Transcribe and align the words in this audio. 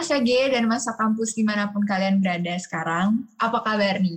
Masa 0.00 0.16
G 0.16 0.48
dan 0.48 0.64
masa 0.64 0.96
kampus 0.96 1.36
di 1.36 1.44
mana 1.44 1.68
pun 1.68 1.84
kalian 1.84 2.24
berada 2.24 2.56
sekarang, 2.56 3.20
apa 3.36 3.60
kabar 3.60 4.00
nih? 4.00 4.16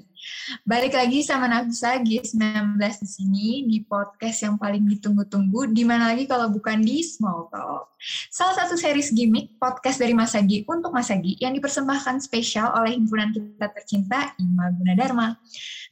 Balik 0.64 0.96
lagi 0.96 1.20
sama 1.28 1.52
Nafisa 1.52 2.00
G19 2.00 2.80
di 2.80 3.08
sini, 3.12 3.48
di 3.68 3.84
podcast 3.84 4.48
yang 4.48 4.56
paling 4.56 4.88
ditunggu-tunggu, 4.88 5.76
di 5.76 5.84
mana 5.84 6.16
lagi 6.16 6.24
kalau 6.24 6.48
bukan 6.48 6.80
di 6.80 7.04
Small 7.04 7.52
Talk. 7.52 8.00
Salah 8.32 8.64
satu 8.64 8.80
series 8.80 9.12
gimmick 9.12 9.60
podcast 9.60 10.00
dari 10.00 10.16
Masa 10.16 10.40
G 10.40 10.64
untuk 10.64 10.96
Masa 10.96 11.20
G 11.20 11.36
yang 11.44 11.52
dipersembahkan 11.52 12.24
spesial 12.24 12.72
oleh 12.80 12.96
himpunan 12.96 13.36
kita 13.36 13.68
tercinta, 13.76 14.32
Ima 14.40 14.72
Gunadarma. 14.72 15.36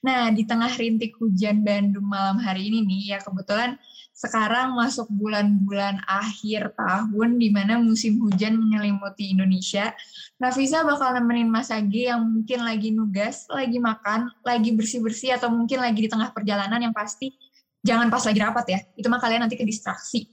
Nah, 0.07 0.31
di 0.31 0.47
tengah 0.47 0.71
rintik 0.71 1.19
hujan 1.19 1.67
Bandung 1.67 2.07
malam 2.07 2.39
hari 2.39 2.71
ini 2.71 2.87
nih, 2.87 3.01
ya 3.11 3.19
kebetulan 3.19 3.75
sekarang 4.21 4.77
masuk 4.77 5.09
bulan-bulan 5.09 5.97
akhir 6.05 6.77
tahun 6.77 7.41
di 7.41 7.49
mana 7.49 7.81
musim 7.81 8.21
hujan 8.21 8.53
menyelimuti 8.53 9.33
Indonesia. 9.33 9.97
Nafisa 10.37 10.85
bakal 10.85 11.17
nemenin 11.17 11.49
Mas 11.49 11.73
Agi 11.73 12.05
yang 12.05 12.21
mungkin 12.21 12.61
lagi 12.61 12.93
nugas, 12.93 13.49
lagi 13.49 13.81
makan, 13.81 14.29
lagi 14.45 14.77
bersih-bersih 14.77 15.41
atau 15.41 15.49
mungkin 15.49 15.81
lagi 15.81 16.05
di 16.05 16.09
tengah 16.09 16.29
perjalanan 16.37 16.77
yang 16.77 16.93
pasti 16.93 17.33
jangan 17.81 18.13
pas 18.13 18.21
lagi 18.21 18.37
rapat 18.37 18.65
ya. 18.69 18.79
Itu 18.93 19.09
mah 19.09 19.17
kalian 19.17 19.49
nanti 19.49 19.57
ke 19.57 19.65
distraksi. 19.65 20.29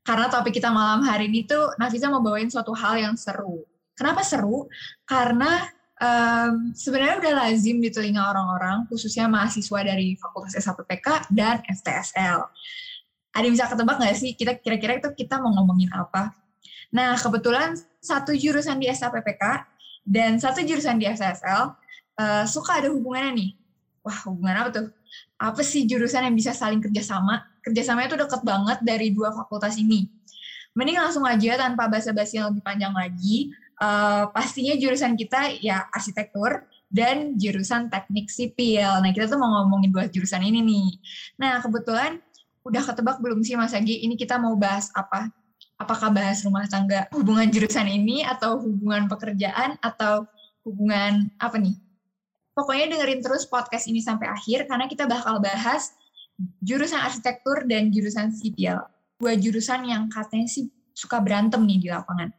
Karena 0.00 0.32
topik 0.32 0.56
kita 0.56 0.72
malam 0.72 1.04
hari 1.04 1.28
ini 1.28 1.44
tuh 1.44 1.76
Nafisa 1.76 2.08
mau 2.08 2.24
bawain 2.24 2.48
suatu 2.48 2.72
hal 2.72 2.96
yang 2.96 3.12
seru. 3.12 3.60
Kenapa 3.92 4.24
seru? 4.24 4.72
Karena 5.04 5.68
um, 6.00 6.72
sebenarnya 6.72 7.20
udah 7.20 7.32
lazim 7.44 7.76
di 7.76 7.92
telinga 7.92 8.24
orang-orang, 8.24 8.88
khususnya 8.88 9.28
mahasiswa 9.28 9.84
dari 9.84 10.16
Fakultas 10.16 10.56
S1PK 10.56 11.28
dan 11.28 11.60
FTSL 11.68 12.48
ada 13.38 13.46
yang 13.46 13.54
bisa 13.54 13.70
ketebak 13.70 13.96
nggak 14.02 14.16
sih 14.18 14.34
kita 14.34 14.58
kira-kira 14.58 14.98
itu 14.98 15.08
kita 15.14 15.38
mau 15.38 15.54
ngomongin 15.54 15.94
apa? 15.94 16.34
Nah, 16.90 17.14
kebetulan 17.14 17.78
satu 18.02 18.34
jurusan 18.34 18.82
di 18.82 18.90
SAPPK 18.90 19.42
dan 20.02 20.42
satu 20.42 20.64
jurusan 20.66 20.98
di 20.98 21.06
SSL 21.06 21.62
uh, 22.18 22.42
eh, 22.42 22.44
suka 22.50 22.82
ada 22.82 22.90
hubungannya 22.90 23.32
nih. 23.38 23.50
Wah, 24.02 24.18
hubungan 24.26 24.56
apa 24.58 24.70
tuh? 24.74 24.86
Apa 25.38 25.62
sih 25.62 25.86
jurusan 25.86 26.26
yang 26.26 26.34
bisa 26.34 26.50
saling 26.50 26.82
kerjasama? 26.82 27.46
Kerjasamanya 27.62 28.16
tuh 28.16 28.20
deket 28.26 28.42
banget 28.42 28.78
dari 28.82 29.12
dua 29.14 29.30
fakultas 29.30 29.78
ini. 29.78 30.08
Mending 30.74 30.98
langsung 30.98 31.22
aja 31.28 31.60
tanpa 31.60 31.86
basa-basi 31.86 32.40
yang 32.40 32.50
lebih 32.50 32.64
panjang 32.64 32.94
lagi. 32.96 33.52
Uh, 33.78 34.26
pastinya 34.34 34.74
jurusan 34.74 35.14
kita 35.14 35.54
ya 35.62 35.86
arsitektur 35.94 36.66
dan 36.88 37.36
jurusan 37.36 37.92
teknik 37.92 38.32
sipil. 38.32 38.88
Nah, 39.04 39.10
kita 39.12 39.28
tuh 39.28 39.36
mau 39.36 39.60
ngomongin 39.60 39.92
dua 39.92 40.08
jurusan 40.08 40.40
ini 40.40 40.64
nih. 40.64 40.88
Nah, 41.36 41.60
kebetulan 41.60 42.18
udah 42.68 42.82
ketebak 42.84 43.16
belum 43.24 43.40
sih 43.40 43.56
Mas 43.56 43.72
Agi 43.72 44.04
ini 44.04 44.14
kita 44.14 44.36
mau 44.36 44.52
bahas 44.54 44.92
apa? 44.92 45.32
Apakah 45.80 46.12
bahas 46.12 46.44
rumah 46.44 46.68
tangga 46.68 47.08
hubungan 47.16 47.48
jurusan 47.48 47.88
ini 47.88 48.26
atau 48.26 48.60
hubungan 48.60 49.08
pekerjaan 49.08 49.80
atau 49.80 50.28
hubungan 50.68 51.32
apa 51.40 51.56
nih? 51.56 51.74
Pokoknya 52.52 52.92
dengerin 52.92 53.22
terus 53.22 53.46
podcast 53.46 53.86
ini 53.86 54.02
sampai 54.02 54.28
akhir 54.28 54.66
karena 54.66 54.90
kita 54.90 55.06
bakal 55.06 55.38
bahas 55.38 55.94
jurusan 56.60 56.98
arsitektur 56.98 57.64
dan 57.64 57.88
jurusan 57.88 58.34
sipil. 58.34 58.78
Dua 59.18 59.34
jurusan 59.38 59.86
yang 59.86 60.10
katanya 60.10 60.46
sih 60.50 60.66
suka 60.92 61.22
berantem 61.22 61.62
nih 61.62 61.78
di 61.78 61.88
lapangan. 61.90 62.34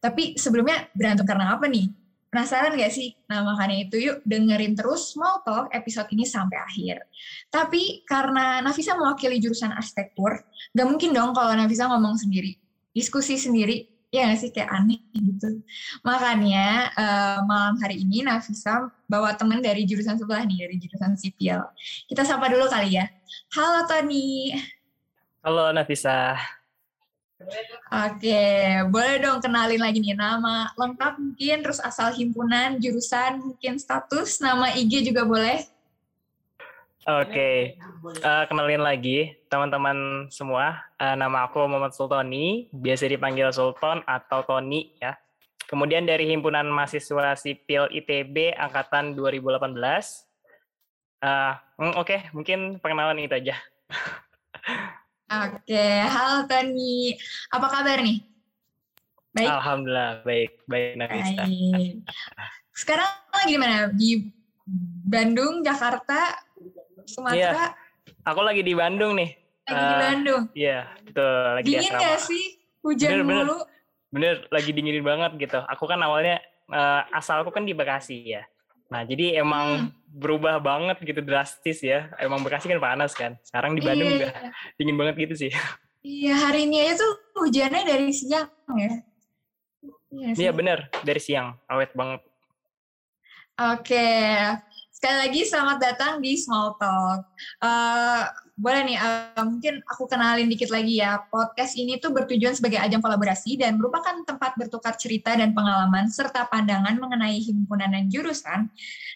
Tapi 0.00 0.36
sebelumnya 0.36 0.88
berantem 0.92 1.24
karena 1.24 1.56
apa 1.56 1.64
nih? 1.68 1.88
Penasaran 2.30 2.78
gak 2.78 2.94
sih? 2.94 3.18
Nah 3.26 3.42
makanya 3.42 3.90
itu 3.90 3.96
yuk 3.98 4.22
dengerin 4.22 4.78
terus 4.78 5.10
Small 5.10 5.42
Talk 5.42 5.66
episode 5.74 6.06
ini 6.14 6.22
sampai 6.22 6.62
akhir. 6.62 7.02
Tapi 7.50 8.06
karena 8.06 8.62
Nafisa 8.62 8.94
mewakili 8.94 9.42
jurusan 9.42 9.74
arsitektur, 9.74 10.38
gak 10.70 10.86
mungkin 10.86 11.10
dong 11.10 11.34
kalau 11.34 11.50
Nafisa 11.58 11.90
ngomong 11.90 12.14
sendiri. 12.22 12.54
Diskusi 12.94 13.34
sendiri, 13.34 13.82
ya 14.14 14.30
gak 14.30 14.46
sih 14.46 14.50
kayak 14.54 14.70
aneh 14.70 15.02
gitu. 15.10 15.58
Makanya 16.06 16.94
uh, 16.94 17.38
malam 17.50 17.74
hari 17.82 18.06
ini 18.06 18.22
Nafisa 18.22 18.94
bawa 19.10 19.34
temen 19.34 19.58
dari 19.58 19.82
jurusan 19.82 20.14
sebelah 20.14 20.46
nih, 20.46 20.70
dari 20.70 20.78
jurusan 20.78 21.18
sipil. 21.18 21.58
Kita 22.06 22.22
sapa 22.22 22.46
dulu 22.46 22.70
kali 22.70 22.94
ya. 22.94 23.10
Halo 23.58 23.90
Tony. 23.90 24.54
Halo 25.42 25.74
Nafisa. 25.74 26.38
Oke, 27.90 28.44
boleh 28.92 29.16
dong 29.18 29.40
kenalin 29.40 29.80
lagi 29.80 29.98
nih 29.98 30.12
nama 30.12 30.68
lengkap 30.76 31.16
mungkin, 31.16 31.56
terus 31.64 31.80
asal 31.80 32.12
himpunan, 32.12 32.76
jurusan, 32.76 33.40
mungkin 33.40 33.80
status, 33.80 34.44
nama 34.44 34.70
IG 34.76 35.08
juga 35.08 35.24
boleh. 35.24 35.64
Oke, 37.08 37.80
uh, 38.20 38.44
kenalin 38.44 38.84
lagi 38.84 39.34
teman-teman 39.48 40.28
semua. 40.28 40.84
Uh, 41.00 41.16
nama 41.16 41.48
aku 41.48 41.64
Muhammad 41.64 41.96
Sultoni, 41.96 42.68
biasa 42.70 43.08
dipanggil 43.08 43.48
Sultan 43.56 44.04
atau 44.04 44.44
Tony 44.44 44.92
ya. 45.00 45.16
Kemudian 45.64 46.04
dari 46.04 46.28
Himpunan 46.28 46.68
Mahasiswa 46.68 47.32
Sipil 47.40 47.88
ITB 47.88 48.52
Angkatan 48.52 49.16
2018. 49.16 49.64
Uh, 51.24 51.56
Oke, 51.96 51.96
okay, 51.96 52.20
mungkin 52.36 52.76
perkenalan 52.84 53.16
itu 53.24 53.32
aja. 53.32 53.56
Oke, 55.30 55.86
halo 56.10 56.42
Tony. 56.50 57.14
Apa 57.54 57.70
kabar 57.70 58.02
nih? 58.02 58.18
Baik. 59.30 59.46
Alhamdulillah, 59.46 60.26
baik, 60.26 60.58
baik 60.66 60.98
Nafisa. 60.98 61.46
Baik. 61.46 62.02
Sekarang 62.74 63.06
lagi 63.30 63.54
di 63.54 63.60
mana? 63.62 63.78
Di 63.94 64.10
Bandung, 65.06 65.62
Jakarta, 65.62 66.34
Sumatera? 67.06 67.70
Iya. 67.70 68.26
Aku 68.26 68.42
lagi 68.42 68.66
di 68.66 68.74
Bandung 68.74 69.14
nih. 69.14 69.30
Lagi 69.70 69.78
uh, 69.78 69.86
di 69.86 69.94
eh, 69.94 70.02
Bandung? 70.02 70.42
Iya, 70.58 70.78
betul. 71.06 71.46
Lagi 71.62 71.66
Dingin 71.78 71.92
gak 71.94 72.18
sih? 72.26 72.44
Hujan 72.82 73.10
bener, 73.14 73.22
mulu? 73.22 73.38
Bener, 73.38 73.54
bener, 74.10 74.36
lagi 74.50 74.70
dingin 74.74 74.98
banget 75.06 75.30
gitu. 75.38 75.62
Aku 75.70 75.86
kan 75.86 76.02
awalnya, 76.02 76.42
uh, 76.74 77.06
asalku 77.14 77.54
kan 77.54 77.62
di 77.62 77.70
Bekasi 77.70 78.34
ya. 78.34 78.42
Nah, 78.90 79.06
jadi 79.06 79.38
emang 79.38 79.86
hmm. 79.86 80.18
berubah 80.18 80.58
banget 80.58 80.98
gitu 81.06 81.22
drastis 81.22 81.78
ya. 81.80 82.10
Emang 82.18 82.42
Bekasi 82.42 82.66
kan 82.66 82.82
panas 82.82 83.14
kan. 83.14 83.38
Sekarang 83.46 83.78
di 83.78 83.82
Bandung 83.86 84.10
iya. 84.10 84.18
udah 84.18 84.32
dingin 84.76 84.98
banget 84.98 85.14
gitu 85.30 85.34
sih. 85.46 85.52
Iya, 86.02 86.34
hari 86.34 86.66
ini 86.66 86.82
aja 86.82 86.98
tuh 86.98 87.14
hujannya 87.38 87.86
dari 87.86 88.10
siang 88.10 88.50
ya. 88.74 88.92
Iya, 90.10 90.28
iya 90.34 90.50
bener, 90.50 90.90
dari 91.06 91.22
siang. 91.22 91.54
Awet 91.70 91.94
banget. 91.94 92.20
Oke, 93.60 94.08
sekali 94.90 95.16
lagi 95.28 95.40
selamat 95.44 95.78
datang 95.78 96.12
di 96.18 96.34
Small 96.34 96.74
Talk. 96.80 97.28
Uh, 97.60 98.24
boleh 98.60 98.92
nih, 98.92 98.98
uh, 99.00 99.40
mungkin 99.48 99.80
aku 99.88 100.04
kenalin 100.04 100.44
dikit 100.44 100.68
lagi 100.68 101.00
ya. 101.00 101.24
Podcast 101.32 101.80
ini 101.80 101.96
tuh 101.96 102.12
bertujuan 102.12 102.52
sebagai 102.52 102.76
ajang 102.76 103.00
kolaborasi 103.00 103.56
dan 103.56 103.80
merupakan 103.80 104.12
tempat 104.28 104.52
bertukar 104.60 105.00
cerita 105.00 105.32
dan 105.32 105.56
pengalaman 105.56 106.12
serta 106.12 106.44
pandangan 106.44 106.92
mengenai 107.00 107.40
himpunan 107.40 107.88
dan 107.88 108.12
jurusan 108.12 108.68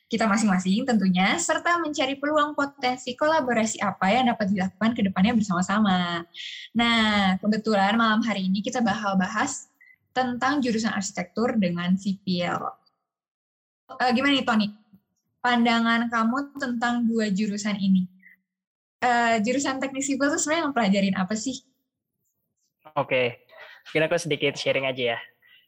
kita 0.08 0.24
masing-masing 0.24 0.88
tentunya, 0.88 1.36
serta 1.36 1.76
mencari 1.76 2.16
peluang 2.16 2.56
potensi 2.56 3.12
kolaborasi 3.12 3.84
apa 3.84 4.06
yang 4.08 4.32
dapat 4.32 4.48
dilakukan 4.48 4.90
ke 4.96 5.00
depannya 5.12 5.36
bersama-sama. 5.36 6.24
Nah, 6.72 7.36
kebetulan 7.36 8.00
malam 8.00 8.24
hari 8.24 8.48
ini 8.48 8.64
kita 8.64 8.80
bakal 8.80 9.20
bahas 9.20 9.68
tentang 10.16 10.64
jurusan 10.64 10.96
arsitektur 10.96 11.60
dengan 11.60 11.92
sipil. 12.00 12.64
Uh, 13.92 14.10
gimana 14.16 14.40
nih 14.40 14.46
Tony? 14.48 14.72
Pandangan 15.44 16.08
kamu 16.08 16.56
tentang 16.56 17.04
dua 17.04 17.28
jurusan 17.28 17.76
ini? 17.76 18.13
Uh, 19.04 19.36
jurusan 19.44 19.76
teknik 19.76 20.00
sipil 20.00 20.32
itu 20.32 20.40
sebenarnya 20.40 20.64
mempelajarin 20.72 21.16
apa 21.20 21.36
sih? 21.36 21.60
Oke, 22.96 23.08
okay. 23.08 23.26
mungkin 23.90 24.08
aku 24.08 24.16
sedikit 24.16 24.56
sharing 24.56 24.88
aja 24.88 25.16
ya. 25.16 25.18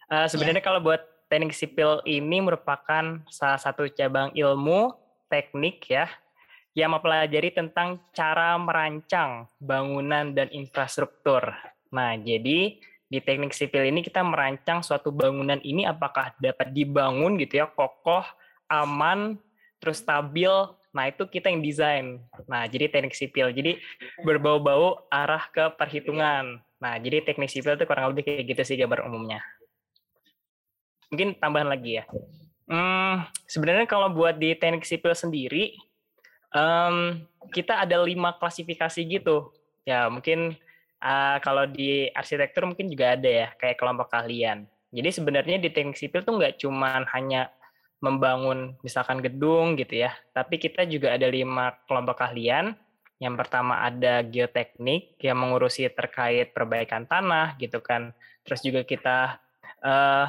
Uh, 0.09 0.27
sebenarnya 0.31 0.65
yeah. 0.65 0.69
kalau 0.73 0.81
buat 0.81 1.03
teknik 1.29 1.53
sipil 1.53 2.01
ini 2.07 2.41
merupakan 2.41 3.21
salah 3.29 3.61
satu 3.61 3.91
cabang 3.91 4.31
ilmu 4.33 4.95
teknik 5.27 5.83
ya 5.91 6.07
yang 6.77 6.93
mempelajari 6.93 7.51
tentang 7.57 7.99
cara 8.13 8.55
merancang 8.61 9.49
bangunan 9.59 10.37
dan 10.37 10.53
infrastruktur. 10.53 11.41
Nah, 11.89 12.15
jadi 12.21 12.77
di 13.07 13.19
teknik 13.23 13.57
sipil 13.57 13.89
ini 13.89 14.05
kita 14.05 14.21
merancang 14.21 14.85
suatu 14.85 15.09
bangunan 15.09 15.57
ini 15.65 15.89
apakah 15.89 16.37
dapat 16.37 16.77
dibangun 16.77 17.41
gitu 17.41 17.65
ya 17.65 17.67
kokoh, 17.71 18.23
aman, 18.69 19.41
terus 19.81 20.05
stabil 20.05 20.53
Nah, 20.97 21.13
itu 21.13 21.29
kita 21.29 21.53
yang 21.53 21.61
desain. 21.61 22.25
Nah, 22.49 22.65
jadi 22.65 22.89
teknik 22.89 23.13
sipil. 23.13 23.53
Jadi 23.53 23.77
berbau-bau 24.25 25.05
arah 25.13 25.45
ke 25.53 25.77
perhitungan. 25.77 26.65
Nah, 26.81 26.95
jadi 26.97 27.21
teknik 27.21 27.53
sipil 27.53 27.77
itu 27.77 27.85
kurang 27.85 28.17
lebih 28.17 28.25
kayak 28.25 28.49
gitu 28.49 28.63
sih 28.65 28.81
gambar 28.81 29.05
umumnya. 29.05 29.45
Mungkin 31.13 31.37
tambahan 31.37 31.69
lagi 31.69 32.01
ya. 32.01 32.09
Hmm, 32.65 33.29
sebenarnya 33.45 33.85
kalau 33.85 34.09
buat 34.09 34.41
di 34.41 34.57
teknik 34.57 34.89
sipil 34.89 35.13
sendiri, 35.13 35.77
um, 36.57 37.21
kita 37.53 37.85
ada 37.85 38.01
lima 38.01 38.33
klasifikasi 38.41 39.01
gitu. 39.05 39.53
Ya, 39.85 40.09
mungkin 40.09 40.57
uh, 41.05 41.37
kalau 41.45 41.69
di 41.69 42.09
arsitektur 42.17 42.65
mungkin 42.65 42.89
juga 42.89 43.15
ada 43.21 43.29
ya, 43.29 43.49
kayak 43.61 43.77
kelompok 43.77 44.09
kalian. 44.09 44.65
Jadi 44.97 45.09
sebenarnya 45.13 45.61
di 45.61 45.69
teknik 45.69 46.01
sipil 46.01 46.25
tuh 46.25 46.41
nggak 46.41 46.57
cuma 46.57 47.05
hanya 47.13 47.53
membangun 48.01 48.77
misalkan 48.85 49.25
gedung 49.25 49.75
gitu 49.81 50.05
ya. 50.05 50.13
Tapi 50.37 50.61
kita 50.61 50.85
juga 50.85 51.17
ada 51.17 51.27
lima 51.29 51.73
kelompok 51.89 52.21
keahlian. 52.21 52.77
Yang 53.17 53.35
pertama 53.41 53.81
ada 53.81 54.21
geoteknik 54.21 55.17
yang 55.25 55.41
mengurusi 55.41 55.89
terkait 55.89 56.53
perbaikan 56.53 57.09
tanah 57.09 57.57
gitu 57.57 57.81
kan. 57.81 58.13
Terus 58.45 58.61
juga 58.61 58.85
kita 58.85 59.41
uh, 59.81 60.29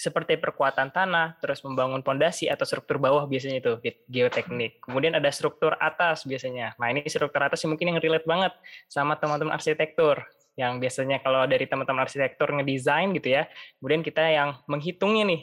seperti 0.00 0.40
perkuatan 0.40 0.96
tanah, 0.96 1.36
terus 1.44 1.60
membangun 1.60 2.00
pondasi 2.00 2.48
atau 2.48 2.64
struktur 2.64 2.96
bawah 2.96 3.28
biasanya 3.28 3.60
itu 3.60 3.76
geoteknik. 4.08 4.80
Kemudian 4.80 5.12
ada 5.12 5.28
struktur 5.28 5.76
atas 5.76 6.24
biasanya. 6.24 6.72
Nah 6.80 6.88
ini 6.88 7.04
struktur 7.04 7.44
atas 7.44 7.60
yang 7.60 7.76
mungkin 7.76 7.92
yang 7.92 8.00
relate 8.00 8.24
banget 8.24 8.56
sama 8.88 9.20
teman-teman 9.20 9.52
arsitektur 9.52 10.24
yang 10.56 10.80
biasanya 10.80 11.20
kalau 11.20 11.44
dari 11.44 11.68
teman-teman 11.68 12.08
arsitektur 12.08 12.48
ngedesain 12.48 13.12
gitu 13.12 13.28
ya, 13.28 13.44
kemudian 13.76 14.00
kita 14.00 14.24
yang 14.24 14.56
menghitungnya 14.64 15.24
nih 15.28 15.40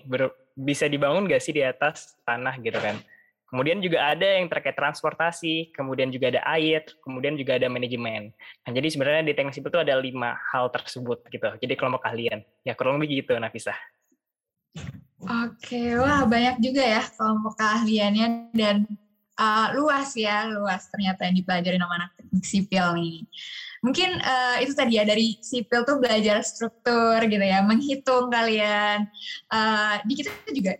bisa 0.57 0.89
dibangun 0.89 1.30
gak 1.30 1.45
sih 1.45 1.54
di 1.54 1.62
atas 1.62 2.18
tanah 2.25 2.57
gitu 2.57 2.81
kan. 2.81 2.98
Kemudian 3.48 3.80
juga 3.80 4.12
ada 4.12 4.27
yang 4.27 4.51
terkait 4.51 4.75
transportasi, 4.75 5.71
kemudian 5.71 6.12
juga 6.12 6.36
ada 6.36 6.44
air, 6.51 6.83
kemudian 7.00 7.39
juga 7.39 7.56
ada 7.56 7.71
manajemen. 7.71 8.36
Nah, 8.68 8.71
jadi 8.75 8.92
sebenarnya 8.92 9.24
di 9.24 9.33
teknik 9.39 9.56
sipil 9.56 9.71
itu 9.71 9.80
ada 9.80 9.95
lima 9.95 10.36
hal 10.51 10.68
tersebut 10.68 11.24
gitu. 11.31 11.48
Jadi 11.56 11.74
kelompok 11.80 12.04
keahlian. 12.04 12.44
Ya 12.68 12.75
kurang 12.75 13.00
lebih 13.00 13.24
gitu, 13.24 13.39
Nafisa. 13.39 13.71
Oke, 15.24 15.95
wah 15.95 16.27
banyak 16.27 16.60
juga 16.60 16.83
ya 16.83 17.01
kelompok 17.07 17.56
keahliannya 17.56 18.51
dan 18.51 18.83
uh, 19.39 19.71
luas 19.80 20.12
ya, 20.19 20.44
luas 20.51 20.83
ternyata 20.92 21.24
yang 21.31 21.39
dipelajari 21.39 21.77
sama 21.80 21.94
anak 22.03 22.12
teknik 22.19 22.44
sipil 22.44 22.86
nih. 23.00 23.24
Mungkin 23.85 24.09
uh, 24.21 24.57
itu 24.62 24.74
tadi 24.74 24.97
ya 24.97 25.06
dari 25.06 25.38
sipil 25.39 25.85
tuh 25.85 26.01
belajar 26.01 26.41
struktur 26.41 27.21
gitu 27.25 27.41
ya, 27.41 27.62
menghitung 27.62 28.29
kalian. 28.33 29.06
Uh, 29.50 30.01
di 30.06 30.13
kita 30.18 30.31
juga 30.53 30.74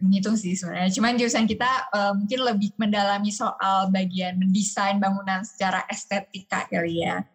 menghitung 0.00 0.38
sih 0.38 0.56
sebenarnya. 0.56 0.90
Cuman 0.94 1.18
jurusan 1.20 1.44
kita 1.44 1.68
uh, 1.92 2.12
mungkin 2.16 2.40
lebih 2.46 2.70
mendalami 2.80 3.28
soal 3.28 3.92
bagian 3.92 4.40
mendesain 4.40 4.96
bangunan 4.96 5.44
secara 5.44 5.84
estetika 5.90 6.64
kali 6.70 7.04
ya. 7.04 7.26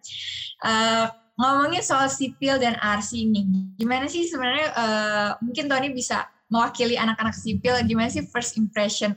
Uh, 0.64 1.12
ngomongin 1.38 1.82
soal 1.82 2.10
sipil 2.10 2.58
dan 2.58 2.78
arsi 2.82 3.26
ini, 3.30 3.74
gimana 3.78 4.06
sih 4.06 4.30
sebenarnya 4.30 4.68
uh, 4.78 5.30
mungkin 5.42 5.66
Tony 5.66 5.90
bisa 5.94 6.30
mewakili 6.52 7.00
anak-anak 7.00 7.34
sipil, 7.34 7.78
gimana 7.88 8.12
sih 8.12 8.26
first 8.28 8.60
impression 8.60 9.16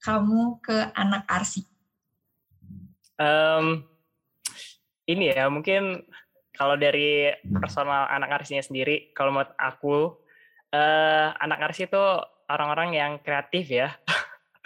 kamu 0.00 0.62
ke 0.62 0.94
anak 0.94 1.26
arsi? 1.26 1.66
Um, 3.18 3.82
ini 5.08 5.32
ya 5.32 5.48
mungkin 5.48 6.04
kalau 6.58 6.74
dari 6.74 7.30
personal 7.62 8.10
anak 8.10 8.42
arsinya 8.42 8.60
sendiri, 8.60 9.14
kalau 9.14 9.30
menurut 9.30 9.54
aku 9.54 10.18
uh, 10.74 11.30
anak 11.38 11.70
arsi 11.70 11.86
itu 11.86 12.04
orang-orang 12.50 12.98
yang 12.98 13.12
kreatif 13.22 13.70
ya, 13.70 13.94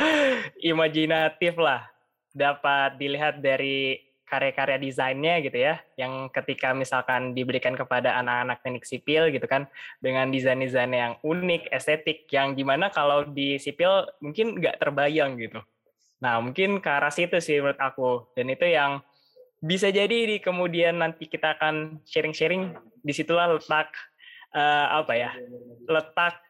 imajinatif 0.72 1.52
lah, 1.60 1.84
dapat 2.32 2.96
dilihat 2.96 3.44
dari 3.44 4.00
karya-karya 4.24 4.80
desainnya 4.80 5.44
gitu 5.44 5.60
ya, 5.60 5.84
yang 6.00 6.32
ketika 6.32 6.72
misalkan 6.72 7.36
diberikan 7.36 7.76
kepada 7.76 8.16
anak-anak 8.16 8.64
teknik 8.64 8.88
sipil 8.88 9.28
gitu 9.28 9.44
kan, 9.44 9.68
dengan 10.00 10.32
desain-desain 10.32 10.88
yang 10.88 11.20
unik, 11.20 11.68
estetik, 11.68 12.24
yang 12.32 12.56
gimana 12.56 12.88
kalau 12.88 13.28
di 13.28 13.60
sipil 13.60 14.08
mungkin 14.24 14.56
nggak 14.56 14.80
terbayang 14.80 15.36
gitu. 15.36 15.60
Nah 16.24 16.40
mungkin 16.40 16.80
ke 16.80 16.88
arah 16.88 17.12
situ 17.12 17.36
sih 17.44 17.60
menurut 17.60 17.76
aku, 17.76 18.32
dan 18.32 18.48
itu 18.48 18.64
yang 18.64 19.04
bisa 19.62 19.94
jadi 19.94 20.26
di 20.26 20.36
kemudian 20.42 20.98
nanti 20.98 21.30
kita 21.30 21.54
akan 21.54 22.02
sharing-sharing, 22.02 22.74
di 22.98 23.12
situlah 23.14 23.46
letak 23.46 23.94
uh, 24.50 24.98
apa 24.98 25.14
ya, 25.14 25.30
letak 25.86 26.42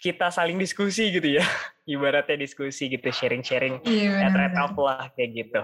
kita 0.00 0.32
saling 0.32 0.56
diskusi 0.56 1.12
gitu 1.12 1.36
ya. 1.36 1.44
Ibaratnya 1.92 2.40
diskusi 2.40 2.88
gitu 2.88 3.08
sharing-sharing 3.08 3.80
iya, 3.88 4.28
trade 4.32 4.56
off 4.60 4.76
lah 4.80 5.08
kayak 5.16 5.30
gitu. 5.44 5.62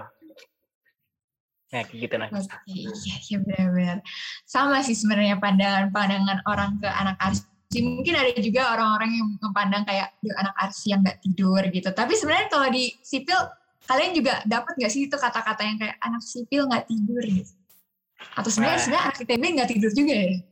Nah 1.73 1.81
kayak 1.85 1.99
gitu 2.01 2.15
nah 2.17 2.29
okay, 2.29 2.49
iya 2.65 3.15
iya 3.29 3.37
benar-benar 3.41 3.97
sama 4.45 4.81
sih 4.85 4.97
sebenarnya 4.97 5.37
pandangan-pandangan 5.41 6.45
orang 6.49 6.81
ke 6.81 6.89
anak 6.89 7.17
arsi. 7.21 7.45
Mungkin 7.77 8.13
ada 8.17 8.31
juga 8.41 8.73
orang-orang 8.73 9.09
yang 9.21 9.27
memandang 9.37 9.83
kayak 9.85 10.17
anak 10.37 10.55
arsi 10.57 10.93
yang 10.93 11.05
nggak 11.05 11.19
tidur 11.21 11.61
gitu. 11.69 11.89
Tapi 11.93 12.13
sebenarnya 12.17 12.47
kalau 12.49 12.67
di 12.73 12.89
sipil 13.05 13.37
kalian 13.85 14.11
juga 14.17 14.41
dapat 14.45 14.73
nggak 14.77 14.91
sih 14.91 15.07
itu 15.07 15.15
kata-kata 15.17 15.61
yang 15.61 15.77
kayak 15.77 15.97
anak 16.01 16.23
sipil 16.25 16.65
nggak 16.65 16.85
tidur 16.89 17.23
gitu? 17.23 17.53
Atau 18.33 18.49
sebenarnya 18.49 18.77
nah. 18.77 18.83
sebenarnya 18.83 19.05
anak 19.05 19.17
ITB 19.21 19.43
nggak 19.55 19.69
tidur 19.69 19.91
juga 19.93 20.13
ya? 20.13 20.35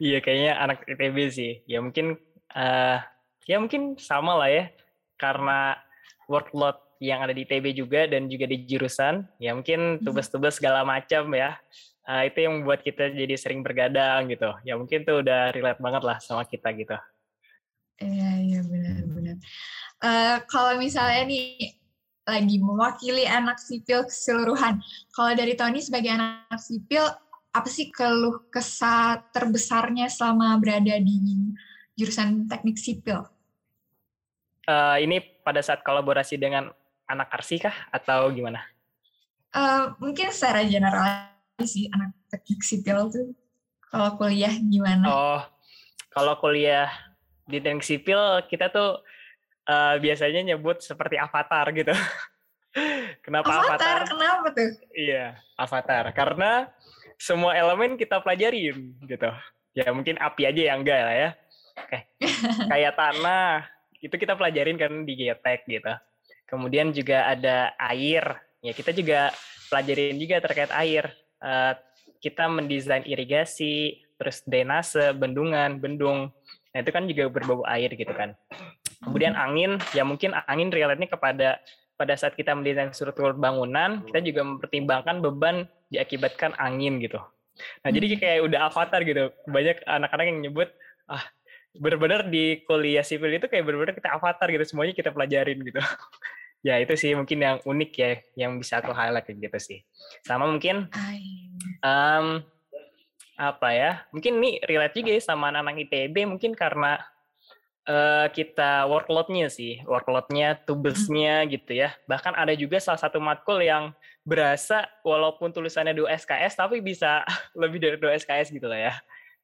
Iya 0.00 0.24
kayaknya 0.24 0.52
anak 0.56 0.78
ITB 0.88 1.16
sih. 1.28 1.52
Ya 1.68 1.84
mungkin 1.84 2.16
uh, 2.56 2.98
ya 3.44 3.56
mungkin 3.60 4.00
sama 4.00 4.38
lah 4.40 4.48
ya. 4.48 4.64
Karena 5.20 5.76
workload 6.30 6.80
yang 7.02 7.20
ada 7.20 7.36
di 7.36 7.44
TB 7.44 7.76
juga 7.76 8.08
dan 8.08 8.24
juga 8.28 8.48
di 8.48 8.64
jurusan 8.64 9.24
ya 9.36 9.52
mungkin 9.52 10.00
hmm. 10.00 10.04
tugas-tugas 10.04 10.56
segala 10.56 10.80
macam 10.86 11.28
ya. 11.36 11.60
Uh, 12.08 12.24
itu 12.24 12.48
yang 12.48 12.62
membuat 12.62 12.80
kita 12.80 13.12
jadi 13.12 13.36
sering 13.36 13.60
bergadang 13.60 14.32
gitu. 14.32 14.48
Ya 14.64 14.80
mungkin 14.80 15.04
tuh 15.04 15.20
udah 15.20 15.52
relate 15.52 15.82
banget 15.82 16.02
lah 16.08 16.16
sama 16.24 16.48
kita 16.48 16.72
gitu. 16.72 16.96
Iya 18.00 18.30
iya 18.40 18.60
benar-benar 18.64 19.36
uh, 20.00 20.08
eh, 20.08 20.36
kalau 20.48 20.76
misalnya 20.80 21.22
nih 21.28 21.79
lagi 22.28 22.56
mewakili 22.60 23.24
anak 23.24 23.58
sipil 23.58 24.04
keseluruhan 24.04 24.78
kalau 25.10 25.32
dari 25.32 25.56
Tony 25.56 25.80
sebagai 25.80 26.12
anak 26.14 26.60
sipil 26.60 27.02
apa 27.50 27.66
sih 27.66 27.90
keluh 27.90 28.46
kesah 28.52 29.26
terbesarnya 29.34 30.06
selama 30.06 30.54
berada 30.62 30.94
di 31.02 31.18
jurusan 31.98 32.46
teknik 32.46 32.78
sipil? 32.78 33.26
Uh, 34.70 34.96
ini 35.02 35.18
pada 35.42 35.58
saat 35.58 35.82
kolaborasi 35.82 36.38
dengan 36.38 36.70
anak 37.10 37.26
arsi 37.34 37.58
kah 37.58 37.74
atau 37.90 38.30
gimana? 38.30 38.62
Uh, 39.50 39.98
mungkin 39.98 40.30
secara 40.30 40.62
general 40.62 41.26
sih 41.66 41.90
anak 41.90 42.14
teknik 42.30 42.62
sipil 42.62 43.10
tuh 43.10 43.34
kalau 43.90 44.14
kuliah 44.14 44.54
gimana? 44.54 45.04
Oh, 45.10 45.42
kalau 46.14 46.38
kuliah 46.38 46.86
di 47.50 47.58
teknik 47.58 47.82
sipil 47.82 48.46
kita 48.46 48.70
tuh 48.70 49.02
uh, 49.70 49.94
biasanya 50.02 50.42
nyebut 50.42 50.82
seperti 50.82 51.14
avatar 51.14 51.70
gitu. 51.70 51.94
Kenapa 53.24 53.50
avatar? 53.50 53.78
avatar? 53.78 53.98
Kenapa 54.10 54.46
tuh? 54.54 54.70
Iya, 54.94 55.38
avatar. 55.54 56.04
Karena 56.10 56.66
semua 57.20 57.54
elemen 57.54 57.94
kita 57.94 58.18
pelajarin 58.18 58.98
gitu. 59.06 59.30
Ya 59.76 59.86
mungkin 59.94 60.18
api 60.18 60.50
aja 60.50 60.74
yang 60.74 60.82
enggak 60.82 61.00
lah 61.06 61.16
ya. 61.16 61.30
Oke. 61.78 61.98
Kayak 62.70 62.98
tanah, 62.98 63.68
itu 64.02 64.14
kita 64.16 64.34
pelajarin 64.34 64.76
kan 64.80 64.92
di 65.06 65.14
geotek 65.14 65.68
gitu. 65.70 65.92
Kemudian 66.50 66.90
juga 66.90 67.30
ada 67.30 67.70
air, 67.78 68.24
ya 68.58 68.72
kita 68.74 68.90
juga 68.90 69.30
pelajarin 69.70 70.18
juga 70.18 70.42
terkait 70.42 70.72
air. 70.74 71.14
Uh, 71.38 71.78
kita 72.20 72.50
mendesain 72.50 73.06
irigasi, 73.06 74.02
terus 74.20 74.44
drainase, 74.44 75.16
bendungan, 75.16 75.80
bendung. 75.80 76.28
Nah 76.70 76.78
itu 76.82 76.90
kan 76.94 77.04
juga 77.10 77.24
berbau 77.30 77.62
air 77.66 77.90
gitu 77.94 78.12
kan. 78.14 78.34
Kemudian 79.00 79.34
angin, 79.34 79.80
ya 79.96 80.04
mungkin 80.04 80.36
angin 80.46 80.70
relate 80.70 81.08
kepada 81.08 81.58
pada 82.00 82.14
saat 82.16 82.32
kita 82.32 82.56
mendesain 82.56 82.92
struktur 82.96 83.36
bangunan, 83.36 84.00
kita 84.08 84.24
juga 84.24 84.40
mempertimbangkan 84.46 85.20
beban 85.20 85.68
diakibatkan 85.92 86.56
angin 86.56 86.96
gitu. 87.02 87.20
Nah, 87.84 87.90
jadi 87.92 88.06
hmm. 88.08 88.20
kayak 88.20 88.38
udah 88.48 88.60
avatar 88.72 89.00
gitu. 89.04 89.28
Banyak 89.44 89.84
anak-anak 89.84 90.24
yang 90.32 90.38
nyebut, 90.40 90.68
ah 91.10 91.20
benar-benar 91.76 92.26
di 92.26 92.66
kuliah 92.66 93.06
sipil 93.06 93.30
itu 93.30 93.46
kayak 93.46 93.62
benar-benar 93.62 93.94
kita 93.94 94.10
avatar 94.10 94.50
gitu 94.50 94.64
semuanya 94.66 94.90
kita 94.90 95.14
pelajarin 95.14 95.58
gitu 95.62 95.78
ya 96.66 96.82
itu 96.82 96.92
sih 96.98 97.14
mungkin 97.14 97.38
yang 97.38 97.56
unik 97.62 97.90
ya 97.94 98.10
yang 98.34 98.58
bisa 98.58 98.82
aku 98.82 98.90
highlight 98.90 99.30
gitu 99.30 99.58
sih 99.62 99.78
sama 100.26 100.50
mungkin 100.50 100.90
um, 101.86 102.42
apa 103.40 103.72
ya 103.72 104.04
mungkin 104.12 104.36
ini 104.36 104.60
relate 104.68 105.00
juga 105.00 105.16
ya 105.16 105.22
sama 105.24 105.48
anak-anak 105.48 105.88
ITB 105.88 106.28
mungkin 106.28 106.52
karena 106.52 107.00
uh, 107.88 108.26
kita 108.30 108.84
workloadnya 108.86 109.48
sih 109.48 109.80
workloadnya 109.88 110.58
tugasnya 110.68 111.46
gitu 111.48 111.72
ya. 111.72 111.94
Bahkan 112.04 112.36
ada 112.36 112.52
juga 112.52 112.82
salah 112.82 113.00
satu 113.00 113.22
matkul 113.22 113.62
yang 113.62 113.94
berasa 114.26 114.84
walaupun 115.06 115.50
tulisannya 115.54 115.96
2 115.96 116.06
SKS 116.20 116.58
tapi 116.58 116.84
bisa 116.84 117.24
lebih 117.60 117.78
dari 117.80 117.96
2 117.96 118.20
SKS 118.26 118.52
gitu 118.52 118.68
lah 118.68 118.92
ya. 118.92 118.94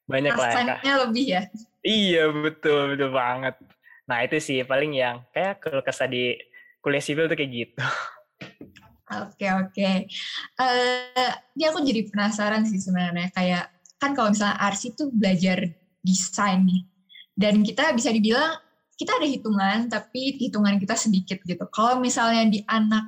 Banyak 0.07 0.39
lah 0.39 0.79
ya, 0.87 0.95
lebih 1.03 1.25
ya? 1.27 1.43
Iya 1.83 2.31
betul 2.31 2.95
betul 2.95 3.11
banget. 3.11 3.59
Nah 4.07 4.23
itu 4.23 4.39
sih 4.39 4.63
paling 4.63 4.95
yang 4.95 5.27
kayak 5.35 5.59
kalau 5.59 5.83
kesah 5.83 6.07
di 6.07 6.39
kuliah 6.79 7.03
sipil 7.03 7.27
tuh 7.27 7.35
kayak 7.35 7.51
gitu. 7.51 7.83
Oke 9.07 9.47
oke. 9.51 9.91
Uh, 10.59 11.35
ini 11.59 11.65
aku 11.67 11.83
jadi 11.83 12.07
penasaran 12.11 12.63
sih 12.67 12.79
sebenarnya 12.79 13.35
kayak 13.35 13.76
kan 13.97 14.13
kalau 14.13 14.33
misalnya 14.33 14.59
Arsi 14.61 14.93
tuh 14.93 15.09
belajar 15.13 15.65
desain 16.05 16.63
nih 16.63 16.85
dan 17.37 17.65
kita 17.65 17.93
bisa 17.97 18.13
dibilang 18.13 18.57
kita 18.97 19.13
ada 19.21 19.29
hitungan 19.29 19.79
tapi 19.93 20.41
hitungan 20.41 20.81
kita 20.81 20.97
sedikit 20.97 21.41
gitu. 21.45 21.65
Kalau 21.69 22.01
misalnya 22.01 22.49
di 22.49 22.61
anak 22.65 23.05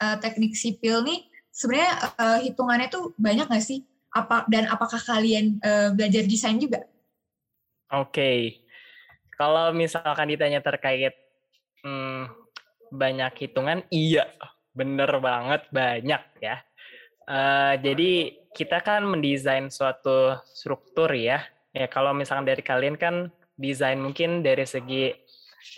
uh, 0.00 0.16
teknik 0.20 0.52
sipil 0.52 1.00
nih 1.04 1.24
sebenarnya 1.48 1.92
uh, 2.20 2.38
hitungannya 2.44 2.88
tuh 2.92 3.16
banyak 3.16 3.48
nggak 3.48 3.64
sih? 3.64 3.84
apa 4.12 4.44
dan 4.46 4.68
apakah 4.68 5.00
kalian 5.00 5.56
uh, 5.64 5.90
belajar 5.96 6.28
desain 6.28 6.60
juga? 6.60 6.84
Oke, 7.92 8.12
okay. 8.12 8.38
kalau 9.36 9.72
misalkan 9.72 10.28
ditanya 10.32 10.60
terkait 10.64 11.12
hmm, 11.84 12.28
banyak 12.92 13.32
hitungan, 13.36 13.84
iya, 13.92 14.28
bener 14.76 15.08
banget 15.20 15.68
banyak 15.72 16.22
ya. 16.40 16.60
Uh, 17.32 17.80
jadi 17.80 18.36
kita 18.52 18.84
kan 18.84 19.08
mendesain 19.08 19.72
suatu 19.72 20.36
struktur 20.52 21.08
ya. 21.16 21.40
Ya 21.72 21.88
kalau 21.88 22.12
misalkan 22.12 22.44
dari 22.44 22.60
kalian 22.60 23.00
kan 23.00 23.32
desain 23.56 23.96
mungkin 23.96 24.44
dari 24.44 24.68
segi 24.68 25.16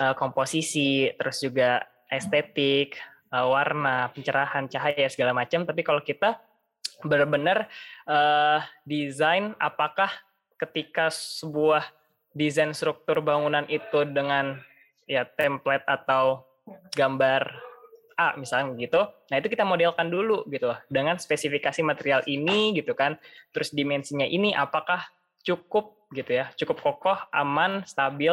uh, 0.02 0.18
komposisi, 0.18 1.14
terus 1.14 1.38
juga 1.38 1.86
estetik, 2.10 2.98
uh, 3.30 3.46
warna, 3.46 4.10
pencerahan, 4.10 4.66
cahaya 4.66 5.06
segala 5.06 5.30
macam. 5.30 5.62
Tapi 5.62 5.86
kalau 5.86 6.02
kita 6.02 6.42
benar-benar 7.06 7.70
uh, 8.10 8.58
desain 8.82 9.54
apakah 9.62 10.10
ketika 10.58 11.06
sebuah 11.14 11.86
desain 12.34 12.74
struktur 12.74 13.22
bangunan 13.22 13.62
itu 13.70 14.02
dengan 14.10 14.58
ya 15.06 15.22
template 15.22 15.86
atau 15.86 16.42
gambar 16.98 17.46
A 18.14 18.38
misalnya 18.38 18.74
gitu. 18.78 19.02
Nah, 19.04 19.36
itu 19.38 19.48
kita 19.50 19.66
modelkan 19.66 20.10
dulu 20.10 20.46
gitu 20.50 20.70
dengan 20.90 21.18
spesifikasi 21.18 21.80
material 21.82 22.22
ini 22.30 22.74
gitu 22.78 22.94
kan. 22.94 23.18
Terus 23.50 23.74
dimensinya 23.74 24.26
ini 24.26 24.54
apakah 24.54 25.02
cukup 25.44 26.08
gitu 26.14 26.30
ya, 26.40 26.50
cukup 26.56 26.80
kokoh, 26.80 27.18
aman, 27.34 27.84
stabil. 27.84 28.32